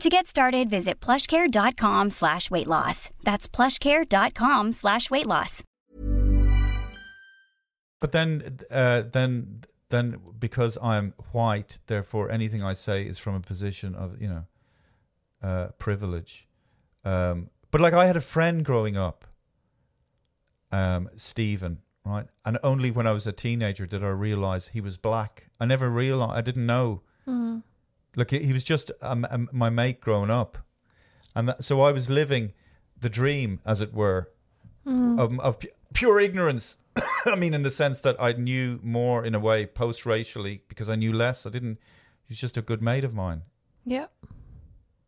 [0.00, 3.10] To get started, visit plushcare.com slash weight loss.
[3.22, 5.62] That's plushcare.com slash weight loss.
[8.00, 9.60] but then, uh, then,
[9.90, 14.44] then, because I'm white, therefore, anything I say is from a position of you know,
[15.42, 16.48] uh, privilege.
[17.04, 19.26] Um, but like, I had a friend growing up,
[20.72, 24.96] um, Stephen, right, and only when I was a teenager did I realize he was
[24.96, 25.50] black.
[25.60, 26.32] I never realized.
[26.32, 27.02] I didn't know.
[27.28, 27.64] Mm.
[28.16, 30.58] Look, he was just um, um, my mate growing up,
[31.34, 32.52] and that, so I was living
[33.00, 34.30] the dream, as it were,
[34.86, 36.76] of, of pu- pure ignorance.
[37.26, 40.96] I mean, in the sense that I knew more in a way post-racially because I
[40.96, 41.46] knew less.
[41.46, 41.78] I didn't.
[42.26, 43.42] He was just a good mate of mine.
[43.86, 44.06] Yeah,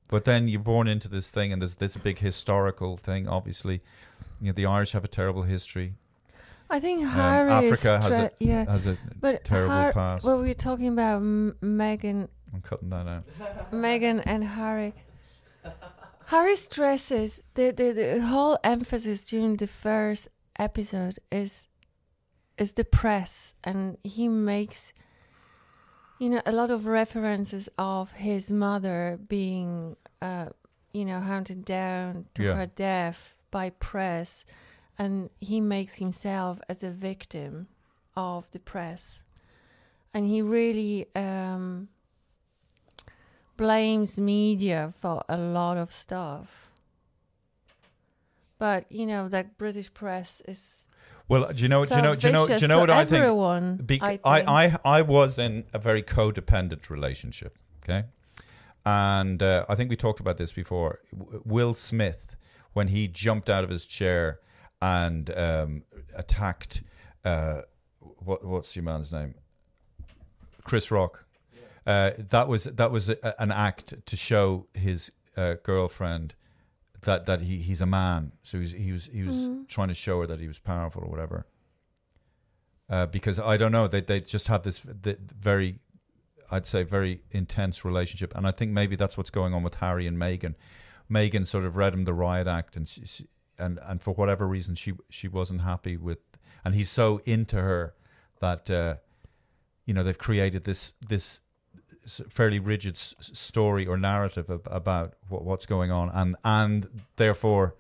[0.09, 3.29] But then you're born into this thing, and there's this big historical thing.
[3.29, 3.83] Obviously,
[4.41, 5.95] you know, the Irish have a terrible history.
[6.71, 10.25] I think Um, Harry is Africa has a yeah, has a but terrible Har- past.
[10.25, 13.25] Well, we're talking about M- Meghan, I'm cutting that out.
[13.73, 14.95] Meghan and Harry.
[16.27, 21.69] Harry stresses the, the the whole emphasis during the first episode is
[22.59, 24.93] is the press, and he makes
[26.19, 30.47] you know a lot of references of his mother being uh
[30.93, 32.55] you know hunted down to Yeah.
[32.55, 34.45] her death by press,
[34.99, 37.67] and he makes himself as a victim
[38.17, 39.25] of the press,
[40.15, 41.89] and he really um
[43.57, 46.71] blames media for a lot of stuff.
[48.59, 50.87] But you know that British press is
[51.29, 51.85] Well, do you know?
[51.85, 52.15] do you know?
[52.15, 52.47] Do you know?
[52.47, 53.23] Do you know what I think?
[53.23, 54.41] everyone, Bec- I I.
[54.65, 57.59] I, I was in a very codependent relationship.
[57.83, 58.05] Okay,
[58.87, 61.01] and uh, I think we talked about this before.
[61.17, 62.37] W- Will Smith,
[62.73, 64.39] when he jumped out of his chair
[64.81, 65.85] and um,
[66.15, 66.83] attacked,
[67.25, 67.63] uh,
[67.99, 69.35] what, what's your man's name?
[70.63, 71.22] Chris Rock.
[71.87, 76.35] Uh, that was that was a, an act to show his uh, girlfriend
[77.03, 78.33] that that he, he's a man.
[78.43, 81.03] So he was he was he was trying to show her that he was powerful
[81.03, 81.47] or whatever.
[82.89, 85.79] Uh, because I don't know, they they just have this the, very,
[86.51, 90.07] I'd say, very intense relationship, and I think maybe that's what's going on with Harry
[90.07, 90.55] and Meghan.
[91.11, 94.47] Meghan sort of read him the riot act, and she, she- and and for whatever
[94.47, 96.19] reason she she wasn't happy with,
[96.65, 97.95] and he's so into her
[98.41, 98.97] that uh,
[99.87, 101.41] you know they've created this this
[102.07, 107.75] fairly rigid s- story or narrative ab- about what, what's going on, and and therefore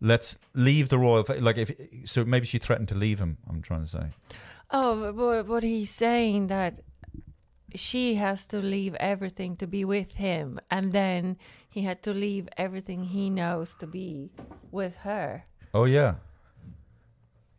[0.00, 1.72] let's leave the royal fa- like if
[2.04, 3.38] so maybe she threatened to leave him.
[3.48, 4.06] I'm trying to say.
[4.70, 6.80] Oh, but what he's saying that
[7.74, 11.36] she has to leave everything to be with him, and then
[11.68, 14.30] he had to leave everything he knows to be
[14.70, 15.44] with her.
[15.74, 16.14] Oh yeah,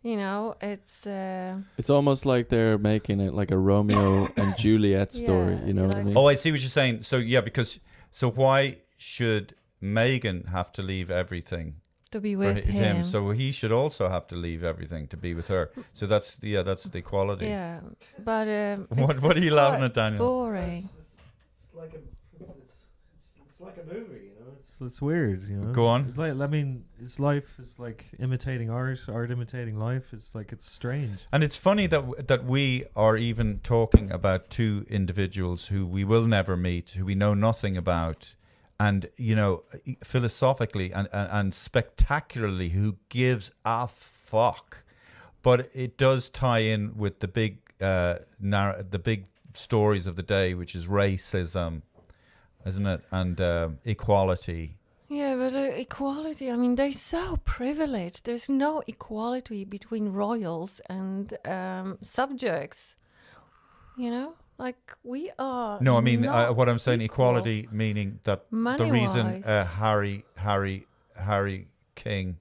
[0.01, 5.11] You know, it's uh, It's almost like they're making it like a Romeo and Juliet
[5.11, 5.55] story.
[5.55, 6.15] Yeah, you know what I mean?
[6.17, 7.03] Oh, I see what you're saying.
[7.03, 7.79] So yeah, because
[8.11, 11.75] so why should Meghan have to leave everything
[12.11, 13.03] to be for with hi- him.
[13.03, 15.69] So he should also have to leave everything to be with her.
[15.93, 17.47] So that's the yeah, that's the equality.
[17.47, 17.81] Yeah,
[18.23, 20.25] but um, What- it's- what are you laughing quite at, Daniel?
[20.25, 20.89] Boring.
[20.97, 21.21] It's,
[21.55, 21.99] it's like a
[22.61, 24.28] it's, it's, it's like a movie, you know.
[24.81, 25.71] It's it's weird, you know.
[25.73, 26.05] Go on.
[26.09, 30.13] It's like I mean, his life is like imitating art, art imitating life.
[30.13, 31.25] It's like it's strange.
[31.31, 36.03] And it's funny that w- that we are even talking about two individuals who we
[36.03, 38.35] will never meet, who we know nothing about,
[38.79, 39.63] and you know,
[40.03, 44.83] philosophically and and, and spectacularly, who gives a fuck.
[45.41, 50.23] But it does tie in with the big uh, narr- the big stories of the
[50.23, 51.81] day, which is racism,
[52.65, 54.75] isn't it, and um equality.
[55.09, 56.51] Yeah, but uh, equality.
[56.51, 58.25] I mean, they're so privileged.
[58.25, 62.95] There's no equality between royals and um, subjects.
[63.97, 65.79] You know, like we are.
[65.81, 67.01] No, I mean uh, what I'm saying.
[67.01, 67.25] equal.
[67.25, 72.37] Equality meaning that the reason uh, Harry, Harry, Harry King,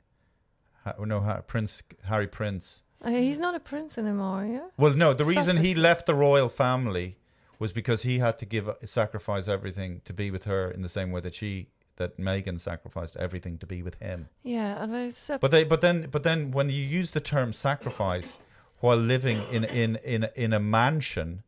[0.85, 2.83] ha, no ha, Prince Harry Prince.
[3.03, 4.45] Uh, he's not a prince anymore.
[4.45, 4.67] Yeah.
[4.77, 7.17] Well, no, the reason he left the royal family
[7.59, 11.11] was because he had to give sacrifice everything to be with her in the same
[11.11, 14.29] way that she that Meghan sacrificed everything to be with him.
[14.45, 18.39] Yeah, and so But they, but then, but then, when you use the term sacrifice
[18.79, 21.43] while living in in in in a mansion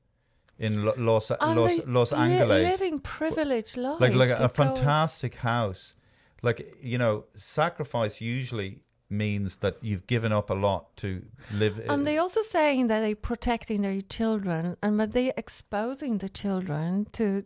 [0.59, 4.01] in Lo- Los and Los Los Angeles, living privileged life.
[4.01, 5.95] like like to a, fantastic house
[6.43, 12.07] like you know sacrifice usually means that you've given up a lot to live And
[12.07, 17.45] they're also saying that they're protecting their children, and but they're exposing the children to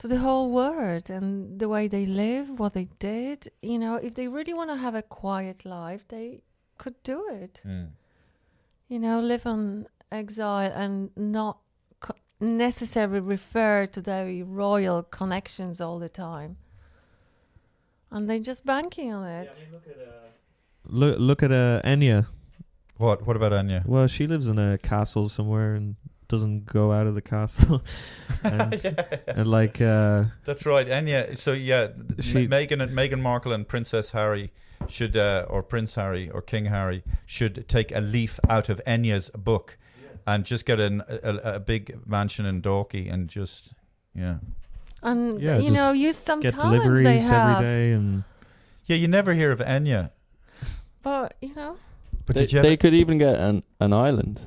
[0.00, 3.48] to the whole world and the way they live, what they did.
[3.62, 6.42] You know, if they really want to have a quiet life, they
[6.78, 7.62] could do it.
[7.64, 7.90] Mm.
[8.88, 11.58] You know, live on exile and not
[12.00, 16.56] co- necessarily refer to their royal connections all the time.
[18.10, 19.56] And they're just banking on it.
[19.72, 19.86] Look
[20.86, 22.26] look look at uh, Enya.
[22.98, 25.96] what what about Enya Well, she lives in a castle somewhere and
[26.28, 27.82] doesn't go out of the castle.
[28.42, 28.74] and,
[29.28, 33.66] and like uh, that's right Enya so yeah She- she, Meghan and Meghan Markle and
[33.68, 34.50] Princess Harry
[34.88, 39.30] should uh, or Prince Harry or King Harry should take a leaf out of Enya's
[39.30, 39.76] book
[40.26, 43.74] and just get an, a, a big mansion in Dalkey and just
[44.14, 44.38] yeah
[45.02, 47.56] And Yeah, you know, just use some get talents they deliveries have.
[47.56, 48.24] every day and
[48.86, 50.10] yeah you never hear of Enya
[51.04, 51.76] But you know,
[52.26, 54.46] but they, did you they could even get an, an island,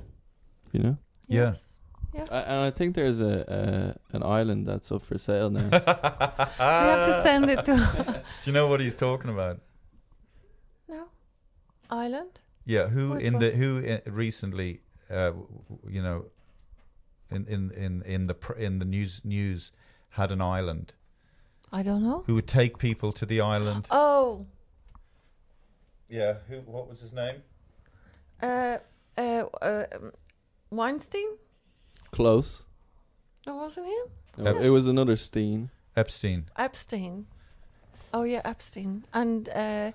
[0.73, 0.97] you know.
[1.27, 1.43] Yeah.
[1.43, 1.73] yes.
[2.13, 2.25] Yeah.
[2.31, 5.69] I, and I think there's a, a an island that's up for sale now.
[5.71, 5.77] we
[6.91, 7.75] have to send it to
[8.43, 9.59] do you know what he's talking about
[10.89, 11.05] no
[11.89, 12.39] island.
[12.65, 13.41] Yeah, who Which in one?
[13.43, 16.25] the who uh, recently, uh, w- w- you know,
[17.29, 19.71] in in in in the pr- in the news news
[20.09, 20.93] had an island
[21.71, 22.23] I don't know.
[22.25, 23.87] who would take people to the island.
[23.91, 24.47] Oh,
[26.09, 26.57] Yeah, who?
[26.61, 27.43] What was his name?
[28.41, 28.77] uh,
[29.17, 29.21] uh,
[29.61, 30.11] uh, um,
[30.69, 31.37] Weinstein.
[32.11, 32.63] Close.
[33.45, 34.43] No, wasn't him.
[34.43, 35.69] No, it was another Steen.
[35.95, 36.45] Epstein.
[36.57, 37.25] Epstein.
[38.13, 39.91] Oh yeah, Epstein, and uh,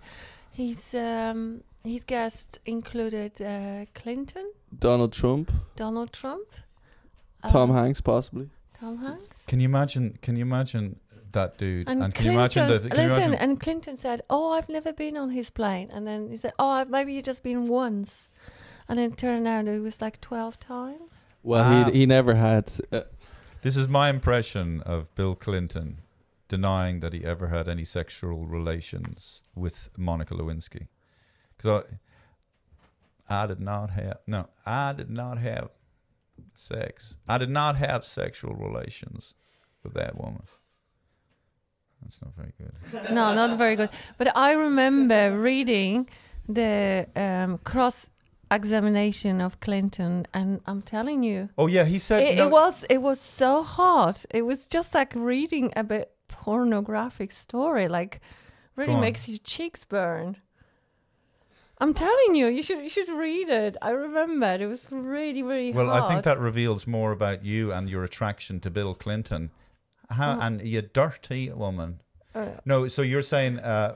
[0.51, 6.47] his um, his guest included uh, Clinton, Donald Trump, Donald Trump,
[7.49, 8.51] Tom uh, Hanks, possibly.
[8.79, 9.45] Tom Hanks.
[9.47, 10.19] Can you imagine?
[10.21, 10.99] Can you imagine
[11.33, 11.89] that dude?
[11.89, 12.79] And, can Clinton, you imagine the?
[12.89, 13.35] Can you listen, imagine?
[13.51, 16.85] and Clinton said, "Oh, I've never been on his plane," and then he said, "Oh,
[16.87, 18.31] maybe you've just been once,"
[18.89, 21.17] and then it turned out it was like twelve times.
[21.43, 21.91] Well, Ah.
[21.91, 22.71] he he never had.
[22.91, 23.03] Uh,
[23.63, 26.01] This is my impression of Bill Clinton
[26.49, 30.89] denying that he ever had any sexual relations with Monica Lewinsky.
[31.57, 31.85] Because
[33.29, 35.71] I, I did not have, no, I did not have
[36.55, 37.17] sex.
[37.29, 39.35] I did not have sexual relations
[39.83, 40.43] with that woman.
[42.03, 43.11] That's not very good.
[43.11, 43.91] no, not very good.
[44.19, 46.09] But I remember reading
[46.49, 48.11] the um, cross
[48.51, 52.85] examination of Clinton, and I'm telling you, Oh yeah, he said it, no, it was
[52.91, 54.25] it was so hot.
[54.31, 57.89] It was just like reading a bit pornographic story.
[57.89, 58.21] Like
[58.77, 60.37] really makes your cheeks burn.
[61.79, 63.77] I'm telling you, you should you should read it.
[63.83, 65.91] I remember it was really really Well.
[65.91, 69.51] I think that reveals more about you and your attraction to Bill Clinton.
[70.13, 70.41] How, Oh.
[70.41, 72.01] And you dirty woman.
[72.35, 73.95] Uh, No, so you're saying uh,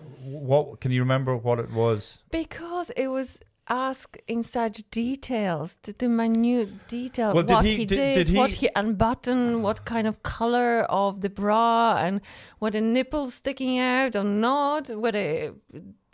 [0.51, 0.81] what?
[0.81, 2.19] Can you remember what it was?
[2.31, 3.39] because it was
[3.69, 8.15] asked in such details, the, the minute detail, Well, did what he- he, did- did,
[8.15, 12.21] did he- what he unbuttoned, what kind of color of the bra, and
[12.61, 15.55] whether nipples sticking out or not, whether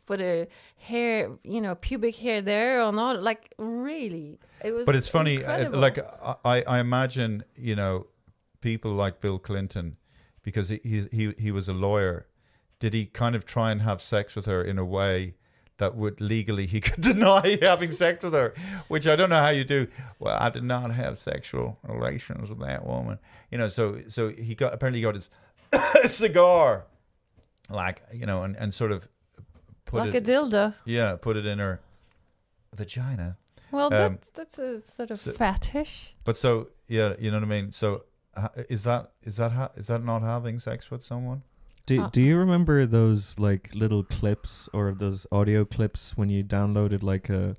[0.09, 3.23] whether hair, you know, pubic hair there or not.
[3.23, 4.85] Like really, it was.
[4.87, 5.79] But it's funny, uh, incredible.
[5.81, 5.99] like
[6.45, 8.07] I, I imagine, you know,
[8.63, 9.99] people like Bill Clinton,
[10.43, 10.81] because he,
[11.13, 12.27] he he was a lawyer.
[12.79, 15.35] Did he kind of try and have sex with her in a way
[15.79, 18.55] that would legally he could deny having sex with her?
[18.89, 19.87] Which I don't know how you do.
[20.19, 23.19] Well, I did not have sexual relations with that woman.
[23.51, 25.29] You know, so so he got apparently he got his
[26.11, 26.87] cigar,
[27.69, 29.07] like you know, and, and sort of
[29.85, 30.75] put like it, a dildo.
[30.85, 31.81] yeah, put it in her
[32.75, 33.37] vagina.
[33.71, 36.15] Well, Um, that's that's a sort of so- fetish.
[36.25, 37.73] But so yeah, you know what I mean.
[37.73, 38.05] So
[38.69, 41.43] is that is that ha- is that not having sex with someone?
[41.87, 46.43] Do Uh, Do you remember those like little clips or those audio clips when you
[46.45, 47.57] downloaded like a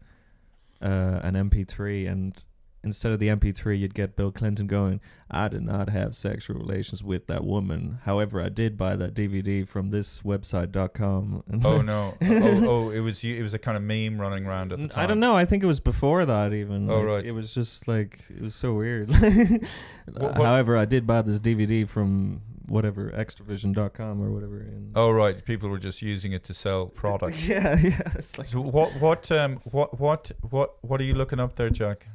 [0.81, 2.43] uh, an MP3 and
[2.83, 4.99] instead of the MP3 you'd get Bill Clinton going,
[5.31, 7.99] "I did not have sexual relations with that woman.
[8.03, 12.15] However, I did buy that DVD from this website.com." Oh no!
[12.21, 14.87] oh, oh, it was you- it was a kind of meme running around at the
[14.87, 15.03] time.
[15.03, 15.35] I don't know.
[15.35, 16.89] I think it was before that even.
[16.89, 17.25] Oh, Like, right.
[17.25, 19.09] It was just like it was so weird.
[20.05, 24.59] What- what- However, I did buy this DVD from whatever extravision.com or whatever.
[24.59, 28.01] And Oh right, people were just using it to sell products yeah, yeah.
[28.15, 31.69] It's like So what what um what what what what are you looking up there,
[31.69, 32.07] Jack?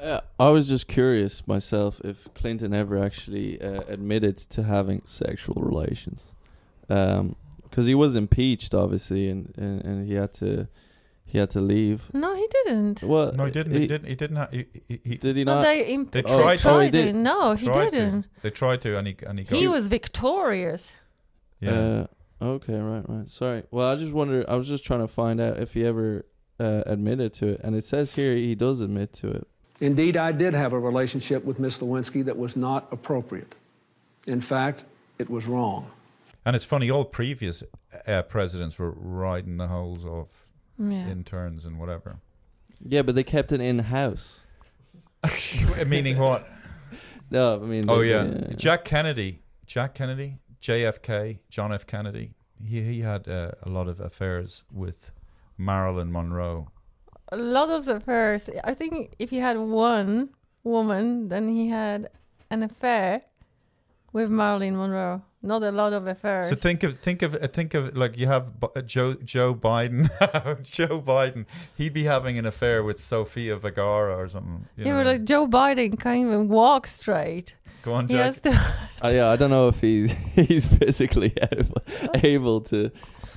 [0.00, 5.60] Uh, I was just curious myself if Clinton ever actually uh, admitted to having sexual
[5.62, 6.34] relations,
[6.88, 10.68] because he was impeached, obviously, and, and, and he had to
[11.30, 12.12] he had to leave.
[12.12, 13.04] No, he didn't.
[13.04, 13.72] Well, No, he didn't.
[13.72, 14.08] He, didn't.
[14.08, 14.36] He didn't.
[14.36, 15.62] Ha- he, he, he, Did he No, not?
[15.62, 16.70] they, imp- They they tried to.
[16.70, 17.14] Oh, he did.
[17.14, 18.26] No, he tried didn't.
[18.42, 19.56] They tried to, and he and he got.
[19.56, 20.92] He was victorious.
[21.60, 22.06] yeah.
[22.40, 23.28] Uh, okay, right, right.
[23.28, 23.62] Sorry.
[23.70, 24.44] Well, I just wonder.
[24.48, 26.26] I was just trying to find out if he ever
[26.58, 29.46] uh, admitted to it, and it says here he does admit to it.
[29.80, 33.54] Indeed, I did have a relationship with Miss Lewinsky that was not appropriate.
[34.26, 34.84] In fact,
[35.18, 35.90] it was wrong.
[36.44, 36.90] and it's funny.
[36.90, 37.62] All previous
[38.06, 40.46] uh, presidents were riding the holes off
[40.78, 41.08] Yeah.
[41.08, 42.16] interns and whatever.
[42.82, 44.42] Yeah, but they kept it in house.
[45.86, 46.48] Meaning what?
[47.30, 47.84] No, I mean.
[47.88, 51.86] Oh they- yeah, they- Jack Kennedy, Jack Kennedy, JFK, John F.
[51.86, 52.32] Kennedy.
[52.64, 55.10] He he had uh, a lot of affairs with
[55.58, 56.68] Marilyn Monroe.
[57.32, 58.50] A lot of the first.
[58.64, 60.30] I think if he had one
[60.64, 62.10] woman, then he had
[62.50, 63.22] an affair
[64.12, 65.22] with Marilyn Monroe.
[65.42, 66.50] Not a lot of affairs.
[66.50, 70.10] So think of think of uh, think of like you have uh, Joe Joe Biden,
[70.62, 71.46] Joe Biden.
[71.78, 74.66] He'd be having an affair with Sofia Vergara or something.
[74.76, 74.98] You yeah, know?
[74.98, 77.54] but like Joe Biden can't even walk straight.
[77.82, 78.24] Go on, He Jack.
[78.26, 78.50] has to.
[79.02, 81.82] Uh, yeah, I don't know if he he's physically able,
[82.22, 82.90] able to.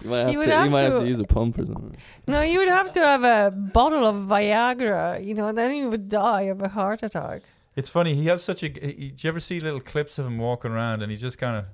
[0.04, 1.58] You might have, He would to, have you might have to- to use a pump
[1.60, 1.96] or something.
[2.28, 5.24] No, you would have to have a bottle of Viagra.
[5.26, 7.42] You know, then he would die of a heart attack.
[7.76, 8.14] It's funny.
[8.16, 8.68] He has such a.
[8.68, 11.58] He, do you ever see little clips of him walking around and he just kind
[11.58, 11.66] of,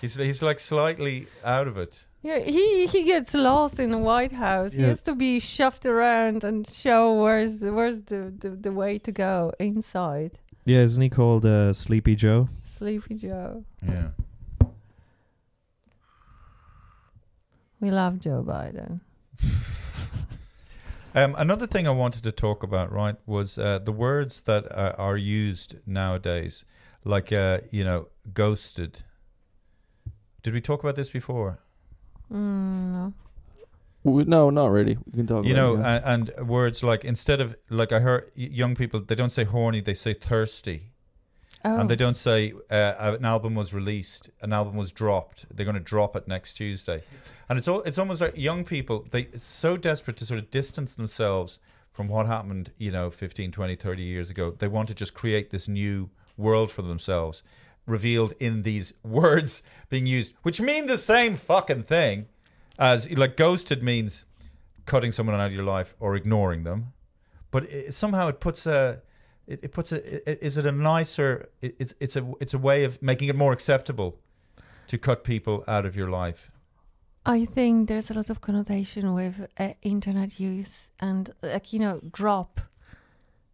[0.00, 2.06] he's he's like slightly out of it.
[2.22, 4.74] Yeah, he he gets lost in the White House.
[4.74, 4.88] He Yeah.
[4.88, 9.52] has to be shoved around and show where's where's the, the, the way to go
[9.58, 10.38] inside.
[10.64, 12.48] yeah, isn't he called uh, Sleepy Joe?
[12.62, 13.64] Sleepy Joe.
[13.84, 14.10] Yeah.
[17.82, 19.00] We love Joe Biden.
[21.14, 24.94] Um, another thing I wanted to talk about, right, was uh, the words that uh,
[24.96, 26.64] are used nowadays,
[27.04, 29.02] like uh, you know, ghosted.
[30.42, 31.58] Did we talk about this before?
[32.32, 33.12] Mm, no.
[34.06, 34.96] W- No, not really.
[35.04, 35.44] We can talk.
[35.44, 35.96] you know, it now.
[35.96, 39.82] a- and words like instead of like I heard young people, they don't say horny,
[39.82, 40.91] they say thirsty,
[41.64, 45.46] Oh, and they don't say uh, an album was released, an album was dropped.
[45.54, 47.02] They're going to drop it next Tuesday,
[47.48, 50.94] and it's all it's almost like young people they so desperate to sort of distance
[50.94, 51.58] themselves
[51.92, 54.50] from what happened, you know, 15, 20, 30 years ago.
[54.58, 57.42] They want to just create this new world for themselves,
[57.86, 62.26] revealed in these words being used, which mean the same fucking thing
[62.78, 64.24] as like ghosted means
[64.86, 66.92] cutting someone out of your life or ignoring them.
[67.50, 69.02] But it, somehow it puts a
[69.46, 69.98] it, it puts a
[70.30, 73.36] i- is it a nicer it, it's it's a it's a way of making it
[73.36, 74.18] more acceptable
[74.86, 76.50] to cut people out of your life.
[77.24, 82.00] I think there's a lot of connotation with uh, internet use and like you know
[82.12, 82.60] drop.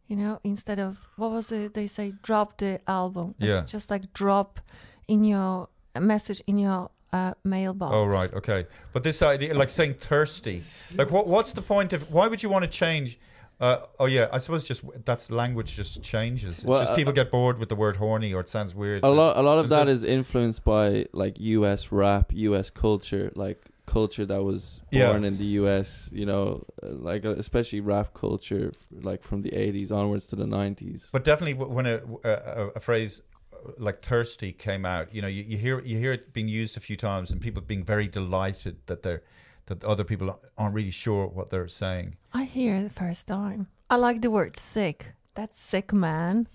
[0.07, 3.34] You know, instead of what was it they say drop the album.
[3.39, 3.61] Yeah.
[3.62, 4.59] It's just like drop
[5.07, 5.68] in your
[6.01, 7.93] message in your uh, mailbox.
[7.95, 8.66] Oh right, okay.
[8.95, 10.62] But this idea, like saying thirsty,
[10.97, 11.26] like what?
[11.26, 12.11] What's the point of?
[12.11, 13.18] Why would you want to change?
[13.61, 16.65] Uh, oh yeah, I suppose just that's language just changes.
[16.65, 19.03] Well, just uh, people get bored with the word horny or it sounds weird.
[19.03, 22.71] a so- lot a lot of so- that is influenced by like US rap, US
[22.71, 25.11] culture, like culture that was Yeah.
[25.11, 29.51] born in the US, you know, uh, like uh, especially rap culture like from the
[29.51, 31.11] 80s onwards to the 90s.
[31.11, 35.43] But definitely, when a, a, a phrase uh, like "thirsty" came out, you know, you,
[35.43, 38.77] you hear you hear it being used a few times, and people being very delighted
[38.87, 39.23] that they're
[39.69, 42.16] that other people aren't really sure what they're saying.
[42.35, 43.69] I hear the first time.
[43.89, 45.12] I like the word sick.
[45.35, 46.49] That's sick, man.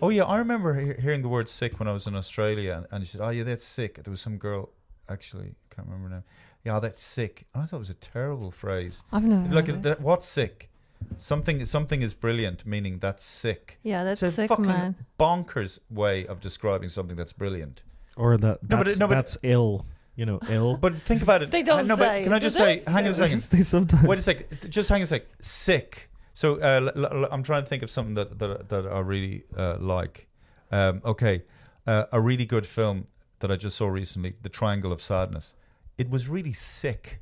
[0.00, 2.86] Oh yeah, I remember he- hearing the word "sick" when I was in Australia, and,
[2.90, 4.70] and he said, "Oh yeah, that's sick." There was some girl,
[5.08, 6.22] actually, I can't remember now.
[6.64, 7.46] Yeah, that's sick.
[7.54, 9.02] And I thought it was a terrible phrase.
[9.12, 10.70] I've never like heard that, what's sick?
[11.18, 13.78] Something something is brilliant, meaning that's sick.
[13.82, 14.94] Yeah, that's it's a sick, fucking man.
[15.18, 17.82] bonkers way of describing something that's brilliant.
[18.16, 19.84] Or that No, but no, but- that's ill.
[20.22, 20.76] You know, ill.
[20.80, 21.50] But think about it.
[21.50, 22.84] They don't no, say but can I just say?
[22.86, 23.40] Hang on a second.
[23.50, 24.06] they sometimes.
[24.06, 24.70] Wait a sec.
[24.70, 25.24] Just hang on a sec.
[25.40, 26.10] Sick.
[26.32, 29.42] So uh, l- l- I'm trying to think of something that that, that I really
[29.56, 30.28] uh, like.
[30.70, 31.42] Um, okay,
[31.88, 33.08] uh, a really good film
[33.40, 35.54] that I just saw recently, The Triangle of Sadness.
[35.98, 37.20] It was really sick.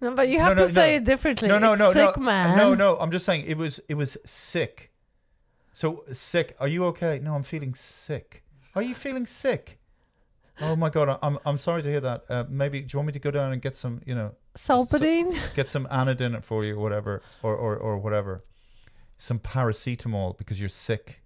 [0.00, 1.46] No, but you have no, to say it differently.
[1.46, 2.58] No, no, It's no, sick, no, man.
[2.58, 2.96] no, no.
[2.98, 4.90] I'm just saying it was it was sick.
[5.72, 6.56] So sick.
[6.58, 7.20] Are you okay?
[7.20, 8.42] No, I'm feeling sick.
[8.74, 9.78] Are you feeling sick?
[10.60, 12.24] Oh my god, I'm I'm sorry to hear that.
[12.28, 15.34] Uh, maybe do you want me to go down and get some, you know, Solpadeine.
[15.54, 18.44] get some Anadin for you, or whatever, or or or whatever,
[19.16, 21.20] some paracetamol because you're sick.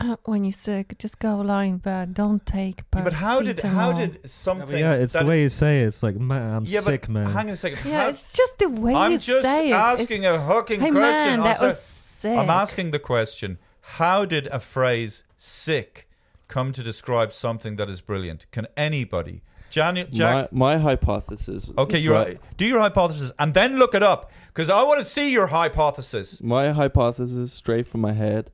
[0.00, 2.14] Uh, when you're sick, just go lie in bed.
[2.14, 4.78] Don't take Yeah, but how did how did Yeah, but something?
[4.78, 5.86] yeah, it's the way you say it.
[5.86, 7.26] It's like, man, I'm Yeah, sick, man.
[7.26, 7.78] hang on a second.
[7.84, 9.70] Yeah, how- it's just the way I'm you just say it.
[9.70, 11.00] It's- asking a hooking Hey, question.
[11.02, 12.38] man, I'm that so- was sick.
[12.38, 16.07] I'm asking the question: How did a phrase "sick"
[16.48, 18.46] come to describe something that is brilliant?
[18.50, 20.50] Can anybody, Jan- Jack?
[20.52, 22.38] my, my hypothesis okay, you're right.
[22.56, 26.42] do your hypothesis and then look it up because I want to see your hypothesis.
[26.42, 28.50] my hypothesis straight from my head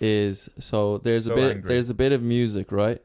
[0.00, 1.68] is so there's So a bit angry.
[1.68, 3.00] there's a bit of music right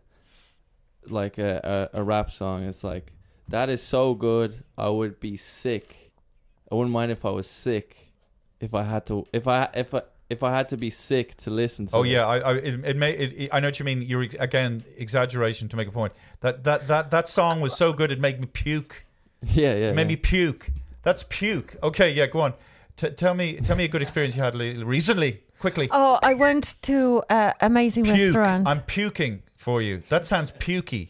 [1.10, 3.14] like a, a a rap song it's like
[3.48, 6.12] that is so good i would be sick
[6.72, 8.12] i wouldn't mind if i was sick
[8.60, 11.50] if i had to if i if i if i had to be sick to
[11.50, 12.10] listen to Oh it.
[12.10, 14.02] yeah, I I it, it may it, it- I know what you mean.
[14.02, 16.14] You're again exaggeration to make a point.
[16.42, 19.06] That that that that song was so good it made me puke.
[19.42, 20.08] yeah yeah It made yeah.
[20.08, 20.70] me puke.
[21.04, 21.76] That's puke.
[21.82, 22.54] Okay, yeah, go on.
[22.98, 25.44] T- tell me tell me a good experience you had le- recently.
[25.60, 25.88] Quickly.
[25.92, 28.18] Oh, I went to uh, amazing Puke.
[28.18, 28.68] restaurant.
[28.68, 30.04] I'm puking for you.
[30.10, 31.08] That sounds pukey.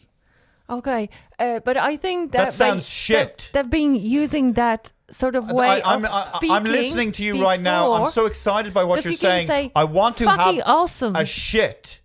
[0.70, 3.50] okay, uh, but I think that That sounds they, shit.
[3.52, 6.50] That, they've been using that sort of way I, I'm, of speaking.
[6.56, 7.92] I'm listening to you right now.
[7.92, 9.46] I'm so excited by what you're you saying.
[9.46, 12.00] say, I want to have awesome." a shit.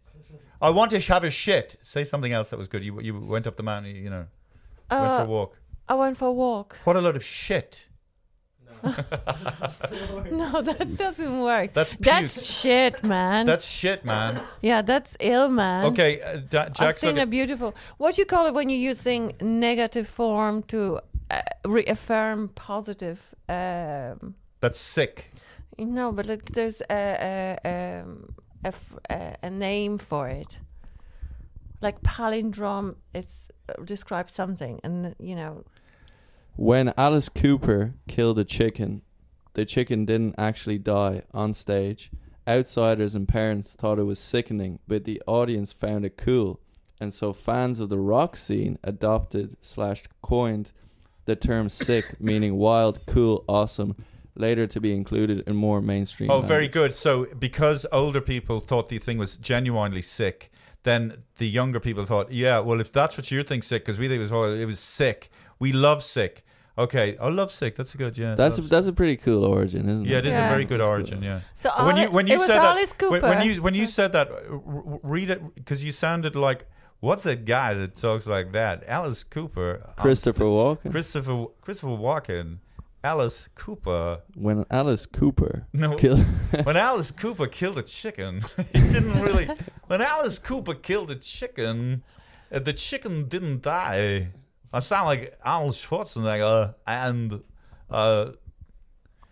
[0.61, 1.75] I want to have a shit.
[1.81, 2.83] Say something else that was good.
[2.83, 3.95] You you went up the mountain.
[3.95, 4.25] You know,
[4.89, 5.57] went for a Uh, walk.
[5.89, 6.77] I went for a walk.
[6.85, 7.87] What a load of shit.
[10.31, 11.73] No, that doesn't work.
[11.73, 12.05] That's puke.
[12.05, 13.45] That's shit, man.
[13.45, 14.41] That's shit, man.
[14.61, 15.85] yeah, that's ill, man.
[15.85, 17.75] Okay, uh, da- I've seen looking- a beautiful.
[17.97, 20.99] What do you call it when you're using negative form to
[21.33, 23.33] uh, reaffirm positive?
[23.49, 25.31] Um, That's sick.
[25.77, 30.59] no, but it, there's a a, um, a f- a a name for it.
[31.81, 35.63] Like palindrome, it's uh, describes something, and you know,
[36.55, 39.01] when alice cooper killed a chicken
[39.53, 42.11] the chicken didn't actually die on stage
[42.47, 46.59] outsiders and parents thought it was sickening but the audience found it cool
[47.01, 50.71] and so fans of the rock scene adopted slash coined
[51.25, 53.95] the term sick meaning wild cool awesome
[54.35, 56.95] later to be included in more mainstream Oh, very good.
[56.95, 60.49] So because older people thought the thing was genuinely sick,
[60.83, 64.07] then the younger people thought, yeah, well, if that's what you think sick, because we
[64.07, 65.29] think it was oh, it was sick.
[65.59, 66.43] We love sick.
[66.75, 67.75] Okay, I love sick.
[67.75, 68.33] That's a good yeah.
[68.33, 70.09] that's a, that's a pretty cool origin isn't it?
[70.09, 70.47] Yeah, it it is Yeah.
[70.47, 71.19] a very good That's origin.
[71.19, 71.27] cool.
[71.27, 71.39] Yeah.
[71.53, 73.85] So when you when you it was said Alice that when, when you when you
[73.85, 76.65] said that, r- r- read it because you sounded like
[77.03, 78.83] what's that guy that talks like that?
[78.87, 82.57] Alice Cooper, christopher st- walken Christopher Christopher Walken.
[83.05, 84.21] Alice Cooper.
[84.35, 85.95] When Alice Cooper No.
[85.97, 86.21] killed.
[86.63, 88.41] when Alice Cooper killed a chicken,
[88.73, 89.49] he didn't really.
[89.87, 92.03] When Alice Cooper killed a chicken,
[92.49, 94.29] uh, the chicken didn't die.
[94.71, 97.43] I sound like Arnold Schwarzenegger and
[97.91, 98.31] uh,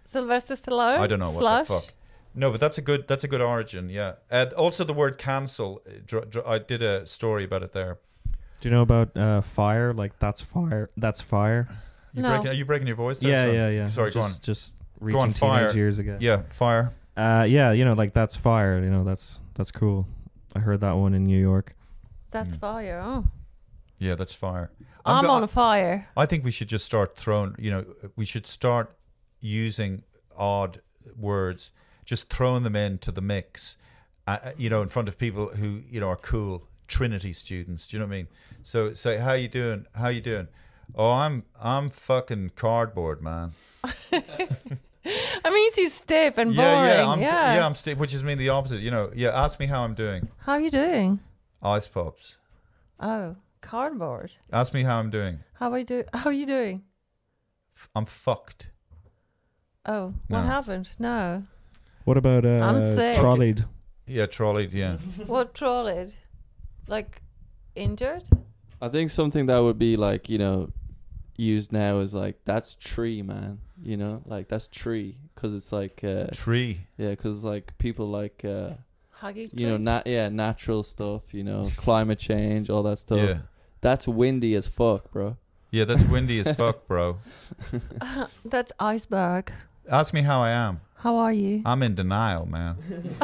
[0.02, 1.00] Sylvester Stallone.
[1.00, 1.70] I don't know Slush.
[1.70, 1.94] what the fuck.
[2.34, 3.90] No, but that's a good that's a good origin.
[3.90, 4.14] Yeah.
[4.32, 5.82] Uh, also, the word cancel.
[5.86, 8.00] uh, dr- dr- I did a story about it there.
[8.62, 9.94] Do you know about uh, fire?
[9.94, 10.90] Like that's fire.
[10.96, 11.68] That's fire.
[12.14, 12.30] You No.
[12.30, 13.20] breaking, are you breaking your voice?
[13.20, 13.54] There, Yeah, son?
[13.56, 13.88] yeah, yeah.
[13.88, 15.60] Sorry, just, go Just reaching Go on, fire.
[15.64, 16.18] teenage years ago.
[16.20, 16.94] Yeah, fire.
[17.18, 18.82] Uh, yeah, you know, like that's fire.
[18.84, 20.08] You know, that's that's cool.
[20.56, 21.76] I heard that one in New York.
[22.32, 22.60] That's Mm.
[22.60, 23.02] fire.
[23.04, 23.26] Oh.
[24.00, 24.72] Yeah, that's fire.
[25.06, 26.08] I'm, go- on a fire.
[26.16, 28.96] I think we should just start throwing, you know, we should start
[29.40, 30.04] using
[30.38, 30.82] odd
[31.18, 31.72] words,
[32.06, 33.78] just throwing them into the mix,
[34.28, 37.88] uh, uh, you know, in front of people who, you know, are cool Trinity students.
[37.88, 38.28] Do you know what I mean?
[38.64, 39.86] So say, how you doing?
[39.95, 40.47] How you doing?
[40.95, 43.54] Oh, I'm I'm fucking cardboard, man.
[45.04, 46.70] It means you stiff and boring.
[46.70, 47.56] yeah, yeah, I'm, yeah.
[47.56, 48.82] yeah, I'm sti- which is mean the opposite.
[48.82, 49.30] You know, yeah.
[49.30, 50.28] Ask me how I'm doing.
[50.38, 51.20] How are you doing?
[51.64, 52.38] Ice pops.
[52.99, 54.34] Oh, cardboard.
[54.54, 55.39] Ask me how I'm doing.
[55.56, 56.04] How I do?
[56.14, 56.84] How are you doing?
[57.95, 58.70] I'm fucked.
[59.88, 60.45] Oh, what No.
[60.47, 60.89] happened?
[60.99, 61.43] No.
[62.06, 63.66] What about uh, trolleyed?
[64.08, 64.74] Yeah, trolleyed.
[64.74, 64.97] Yeah.
[65.26, 66.14] What trolleyed?
[66.88, 67.22] Like
[67.76, 68.24] injured?
[68.82, 70.72] I think something that would be like you know
[71.38, 73.60] used now is like that's tree, man.
[73.84, 76.82] You know, like that's tree because it's like uh, Tree.
[76.97, 78.72] yeah, because like people like uh,
[79.22, 79.86] Huggy you know trees?
[79.86, 81.34] nat yeah natural stuff.
[81.34, 83.20] You know, climate change, all that stuff.
[83.20, 83.38] Yeah.
[83.82, 85.38] That's windy as fuck, bro.
[85.72, 87.20] Yeah, that's windy as fuck, bro.
[88.45, 89.52] That's iceberg.
[89.89, 90.82] Ask me how I am.
[91.02, 91.64] How are you?
[91.66, 92.76] I'm in denial, man.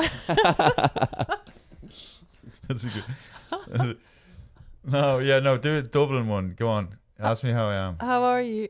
[2.68, 3.04] That's a good.
[4.84, 6.56] no, yeah, no, do it Dublin one.
[6.58, 6.98] Go on.
[7.20, 7.98] Ask me how I am.
[8.00, 8.70] How are you?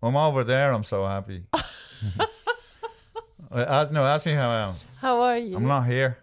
[0.00, 0.72] I'm over there.
[0.72, 1.44] I'm so happy.
[3.52, 4.74] Uh, ask, no, ask me how I am.
[5.00, 5.54] How are you?
[5.56, 6.18] I'm not here.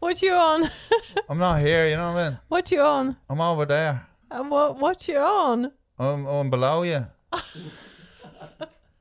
[0.00, 0.68] What you on?
[1.28, 1.86] I'm not here.
[1.86, 2.38] You know what I mean?
[2.48, 3.16] What you on?
[3.30, 4.08] I'm over there.
[4.28, 5.70] And what what you on?
[6.00, 7.06] I'm, I'm below you.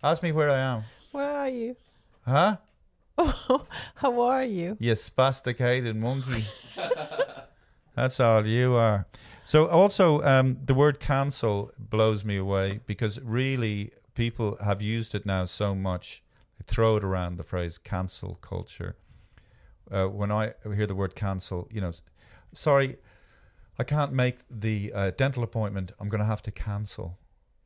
[0.06, 0.84] Ask me where I am.
[1.12, 1.76] Where are you?
[2.26, 2.58] Huh?
[3.96, 4.78] How are you?
[4.80, 6.46] You spasticated monkey.
[7.96, 9.08] That's all you are.
[9.46, 15.26] So also, um, the word cancel blows me away because really people have used it
[15.26, 16.22] now so much.
[16.60, 18.96] They throw it around the phrase cancel culture.
[19.90, 21.92] Uh, when I hear the word cancel, you know,
[22.54, 22.98] sorry,
[23.80, 25.92] I can't make the uh, dental appointment.
[26.00, 27.18] I'm going to have to cancel,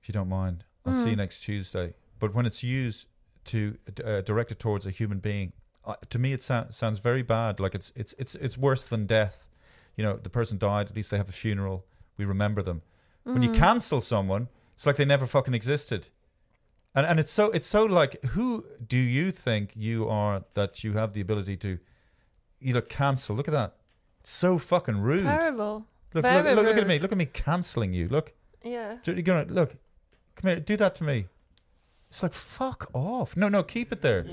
[0.01, 0.63] if you don't mind.
[0.85, 1.19] I'll see you Mm.
[1.19, 1.93] next Tuesday.
[2.19, 3.07] But when it's used
[3.45, 5.53] to uh, direct it towards a human being,
[5.85, 7.59] uh, to me it sou- sounds very bad.
[7.59, 9.47] Like it's it's it's it's worse than death.
[9.95, 10.89] You know, the person died.
[10.89, 11.85] At least they have a funeral.
[12.17, 12.81] We remember them.
[13.23, 13.55] When you Mm.
[13.57, 16.07] cancel someone, it's like they never fucking existed.
[16.95, 20.93] And and it's so it's so like who do you think you are that you
[20.93, 21.79] have the ability to
[22.59, 23.35] you know cancel?
[23.35, 23.75] Look at that.
[24.21, 25.23] It's so fucking rude.
[25.23, 25.85] Terrible.
[26.13, 26.97] Look, Very look, look, look at me.
[26.99, 28.07] Look at me canceling you.
[28.09, 28.33] Look.
[28.63, 28.97] Yeah.
[29.05, 29.75] You're gonna look.
[30.35, 30.59] Come here.
[30.59, 31.27] Do that to me.
[32.09, 33.37] It's like fuck off.
[33.37, 34.25] No, no, keep it there.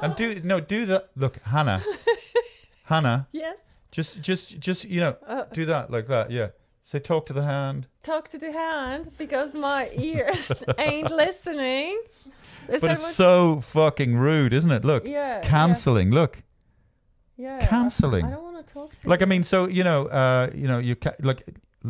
[0.00, 1.08] And do no, do that.
[1.16, 1.82] Look, Hannah.
[2.84, 3.58] Hannah, Yes.
[3.90, 6.30] just, just, just, you know, Uh, do that like that.
[6.30, 6.48] Yeah.
[6.82, 7.88] Say, talk to the hand.
[8.04, 12.00] talk to the hand because my ears ain't listening.
[12.68, 14.84] Is But it's so fucking rude, isn't it?
[14.84, 15.40] Look, Yeah, yeah.
[15.42, 16.12] canceling.
[16.12, 16.44] Look,
[17.36, 18.26] yeah, canceling.
[18.26, 20.78] I, don't want to talk to like I mean, so you know, uh, you know,
[20.78, 21.42] you ca- like,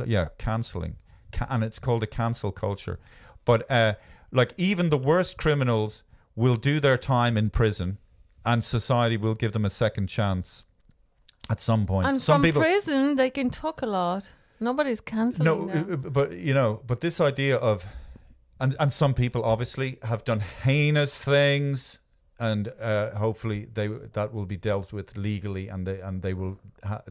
[0.06, 0.96] yeah, canceling,
[1.32, 2.98] Ca- and it's called a cancel culture.
[3.44, 3.94] But uh,
[4.30, 6.02] like, even the worst criminals
[6.34, 7.98] will do their time in prison,
[8.44, 10.64] and society will give them a second chance
[11.48, 12.06] at some point.
[12.06, 14.32] And some from people, prison, they can talk a lot.
[14.60, 15.44] Nobody's canceling.
[15.44, 15.92] no, them.
[15.92, 17.86] uh, but you know, but this idea of,
[18.58, 22.00] and and some people obviously have done heinous things,
[22.38, 26.58] and uh, hopefully they that will be dealt with legally, and they and they will
[26.82, 27.02] ha-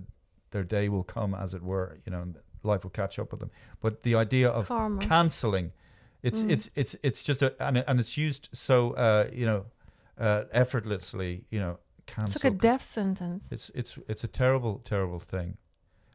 [0.51, 3.39] their day will come, as it were, you know, and life will catch up with
[3.41, 3.51] them.
[3.79, 4.99] But the idea of Karma.
[4.99, 5.73] canceling,
[6.25, 6.49] it's Mm.
[6.53, 9.65] it's it's it's just a and and it's used so uh, you know
[10.17, 12.35] uh, effortlessly, you know, cancel.
[12.35, 13.47] It's like a death sentence.
[13.51, 15.57] It's it's it's a terrible terrible thing.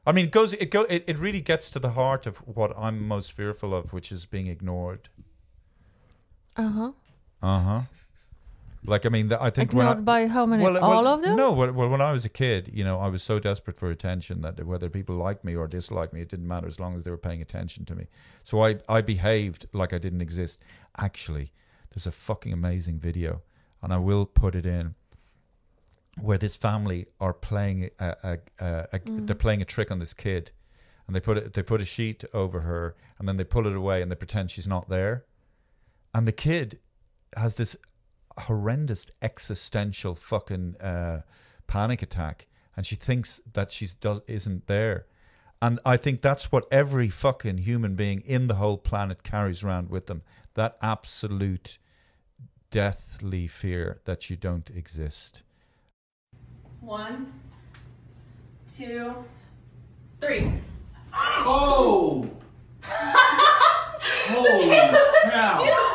[0.06, 2.72] I mean, it goes it go it, it really gets to the heart of what
[2.76, 5.08] I'm most fearful of, which is being ignored.
[6.56, 6.92] Uh huh.
[7.42, 7.80] Uh huh.
[8.85, 10.62] Like I mean, the, I think when I, Ignored by how many?
[10.64, 11.37] well, All well, of them?
[11.37, 13.91] No, well, well, when I was a kid, you know, I was so desperate for
[13.91, 17.05] attention that whether people liked me or disliked me, it didn't matter as long as
[17.05, 18.07] they were paying attention to me.
[18.43, 20.59] So I, I behaved like I didn't exist.
[20.97, 21.53] Actually,
[21.93, 23.43] there's a fucking amazing video,
[23.83, 24.95] and I will put it in,
[26.18, 29.26] where this family are playing a, a, a, a Mm.
[29.26, 30.53] they're playing a trick on this kid,
[31.07, 33.76] and they put it, they put a sheet over her, and then they pull it
[33.76, 35.24] away, and they pretend she's not there,
[36.14, 36.78] and the kid
[37.37, 37.76] has this
[38.39, 41.22] horrendous existential fucking uh,
[41.66, 45.07] panic attack, and she thinks that she's does isn't there.
[45.62, 49.91] And I think that's what every fucking human being in the whole planet carries around
[49.91, 50.22] with them.
[50.55, 51.78] That absolute
[52.70, 55.43] deathly fear that you don't exist.
[56.81, 57.31] One,
[58.66, 59.14] two,
[60.18, 60.53] three.
[61.12, 62.31] Oh!
[62.83, 64.78] Holy
[65.31, 65.89] cow!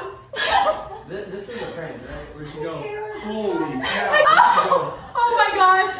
[1.10, 2.28] Th- This is a prank, right?
[2.34, 2.74] Where'd she go?
[2.74, 4.10] Holy cow!
[4.10, 4.78] Where'd she go?
[5.14, 5.95] Oh my gosh!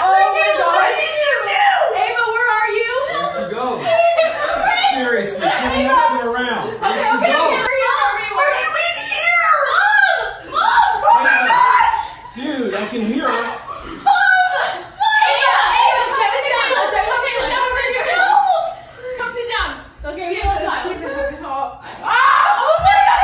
[0.00, 0.88] Oh my oh gosh!
[0.88, 1.68] What did you do?
[2.00, 2.92] Ava, where are you?
[3.12, 3.66] Where'd she go?
[4.96, 6.64] Seriously, quit messing around.
[6.80, 7.44] Where'd she Okay, go?
[7.44, 8.40] hurry up, hurry up.
[8.40, 9.52] Are you in here?
[9.68, 10.16] Mom!
[10.48, 11.04] Mom!
[11.04, 12.00] Oh my gosh!
[12.32, 13.36] Dude, I can hear her.
[13.36, 14.00] Ava!
[15.28, 16.72] Ava, sit down.
[16.88, 17.20] Sit down.
[17.20, 18.16] Okay, that was right here.
[19.20, 19.70] Come sit down.
[20.08, 20.96] Okay, see you outside.
[21.44, 23.16] Oh, oh my god!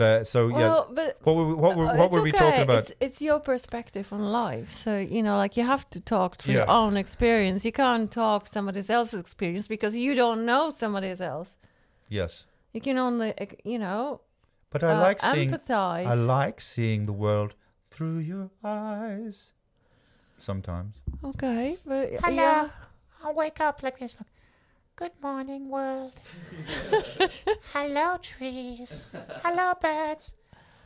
[0.00, 2.30] But uh, so yeah, Well, but what were we, what were, what it's were we
[2.30, 2.38] okay.
[2.44, 2.78] talking about?
[2.78, 4.72] It's, it's your perspective on life.
[4.72, 7.66] So, you know, like you have to talk through your own experience.
[7.66, 11.50] You can't talk somebody else's experience because you don't know somebody else.
[12.08, 14.22] yes, You can only, you know,
[14.70, 16.06] but I uh, like seeing empathize.
[16.06, 19.52] I like seeing the world through your eyes.
[20.38, 20.94] Sometimes.
[21.22, 22.36] Okay, but Hello.
[22.42, 22.68] yeah.
[23.22, 24.16] I'll wake up like this.
[25.00, 26.12] Good morning, world.
[27.72, 29.06] Hello, trees.
[29.42, 30.34] Hello, birds.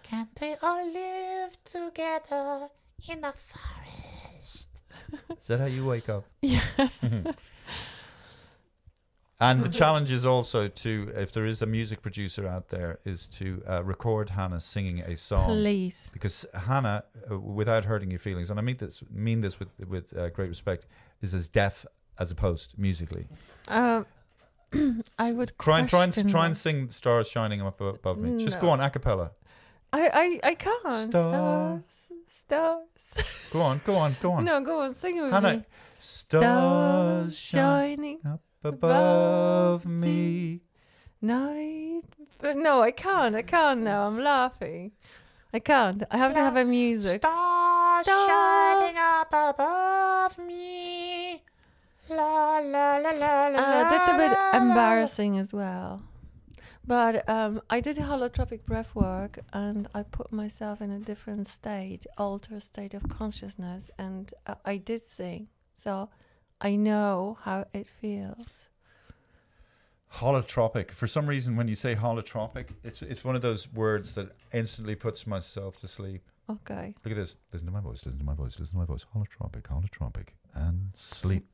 [0.04, 2.68] Can't we all live together
[3.10, 4.68] in a forest?
[5.36, 6.26] Is that how you wake up?
[6.42, 6.60] Yeah.
[9.40, 13.26] and the challenge is also to, if there is a music producer out there, is
[13.30, 15.48] to uh, record Hannah singing a song.
[15.48, 16.10] Please.
[16.12, 20.16] Because Hannah, uh, without hurting your feelings, and I mean this, mean this with with
[20.16, 20.86] uh, great respect,
[21.20, 21.84] is as deaf
[22.18, 23.26] as opposed musically.
[23.68, 24.06] Um,
[25.18, 28.60] I would Try and try and try and sing "Stars Shining Up Above Me." Just
[28.60, 29.32] go on a cappella.
[29.92, 30.10] I,
[30.42, 31.10] I, I can't.
[31.10, 32.08] Stars.
[32.28, 32.74] Stars.
[32.96, 33.50] Stars.
[33.52, 34.44] Go on, go on, go on.
[34.44, 35.64] No, go on, sing it with Hannah, me.
[35.98, 40.62] stars shining up above me.
[41.22, 42.02] Night.
[42.40, 43.36] But no, I can't.
[43.36, 44.06] I can't now.
[44.06, 44.90] I'm laughing.
[45.52, 46.02] I can't.
[46.10, 47.20] I have to have a music.
[47.20, 48.26] Stars Stars.
[48.28, 51.13] shining up above me.
[52.11, 53.59] La la la la la.
[53.59, 54.68] Uh, that's a bit la, la.
[54.68, 56.02] embarrassing as well.
[56.86, 62.07] But um, I did holotropic breath work and I put myself in a different state,
[62.18, 65.48] altered state of consciousness, and uh, I did sing.
[65.76, 66.11] So
[66.61, 68.68] I know how it feels.
[70.16, 70.90] Holotropic.
[70.90, 74.94] For some reason, when you say holotropic, it's it's one of those words that instantly
[74.94, 76.22] puts myself to sleep.
[76.48, 76.94] Okay.
[77.02, 77.36] Look at this.
[77.52, 78.05] Listen to my voice.
[78.05, 78.59] Listen to my voice.
[78.61, 79.07] Listen to my voice.
[79.16, 79.62] Holotropic.
[79.62, 80.28] Holotropic.
[80.55, 81.46] And sleep.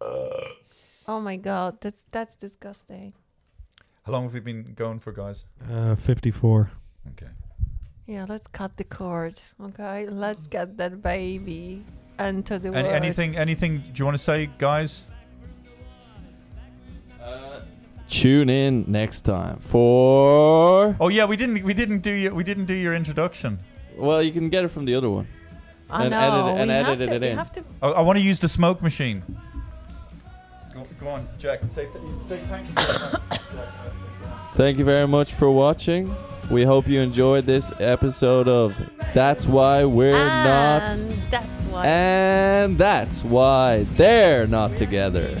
[0.00, 3.12] Oh my god, that's that's disgusting.
[4.04, 5.44] How long have we been going for, guys?
[5.70, 6.70] Uh, 54.
[7.10, 7.26] Okay.
[8.06, 9.40] Yeah, let's cut the cord.
[9.62, 11.82] Okay, let's get that baby
[12.18, 12.94] into the Any, world.
[12.94, 13.36] anything?
[13.36, 13.78] Anything?
[13.78, 15.04] Do you want to say, guys?
[18.08, 20.96] Tune in next time for.
[20.98, 21.62] Oh yeah, we didn't.
[21.62, 22.32] We didn't do your.
[22.34, 23.58] We didn't do your introduction.
[23.96, 25.26] Well, you can get it from the other one.
[25.90, 26.18] I and know,
[26.48, 27.36] edit, and we have edited to- it we in.
[27.36, 29.22] have to- I, I want to use the smoke machine.
[30.78, 31.60] Go, go on, Jack.
[31.74, 32.74] Say, th- say thank you.
[34.54, 36.14] Thank you very much for watching.
[36.50, 38.76] We hope you enjoyed this episode of
[39.12, 40.82] That's Why We're Not.
[40.82, 41.84] And that's why.
[41.84, 45.40] And that's why they're not together.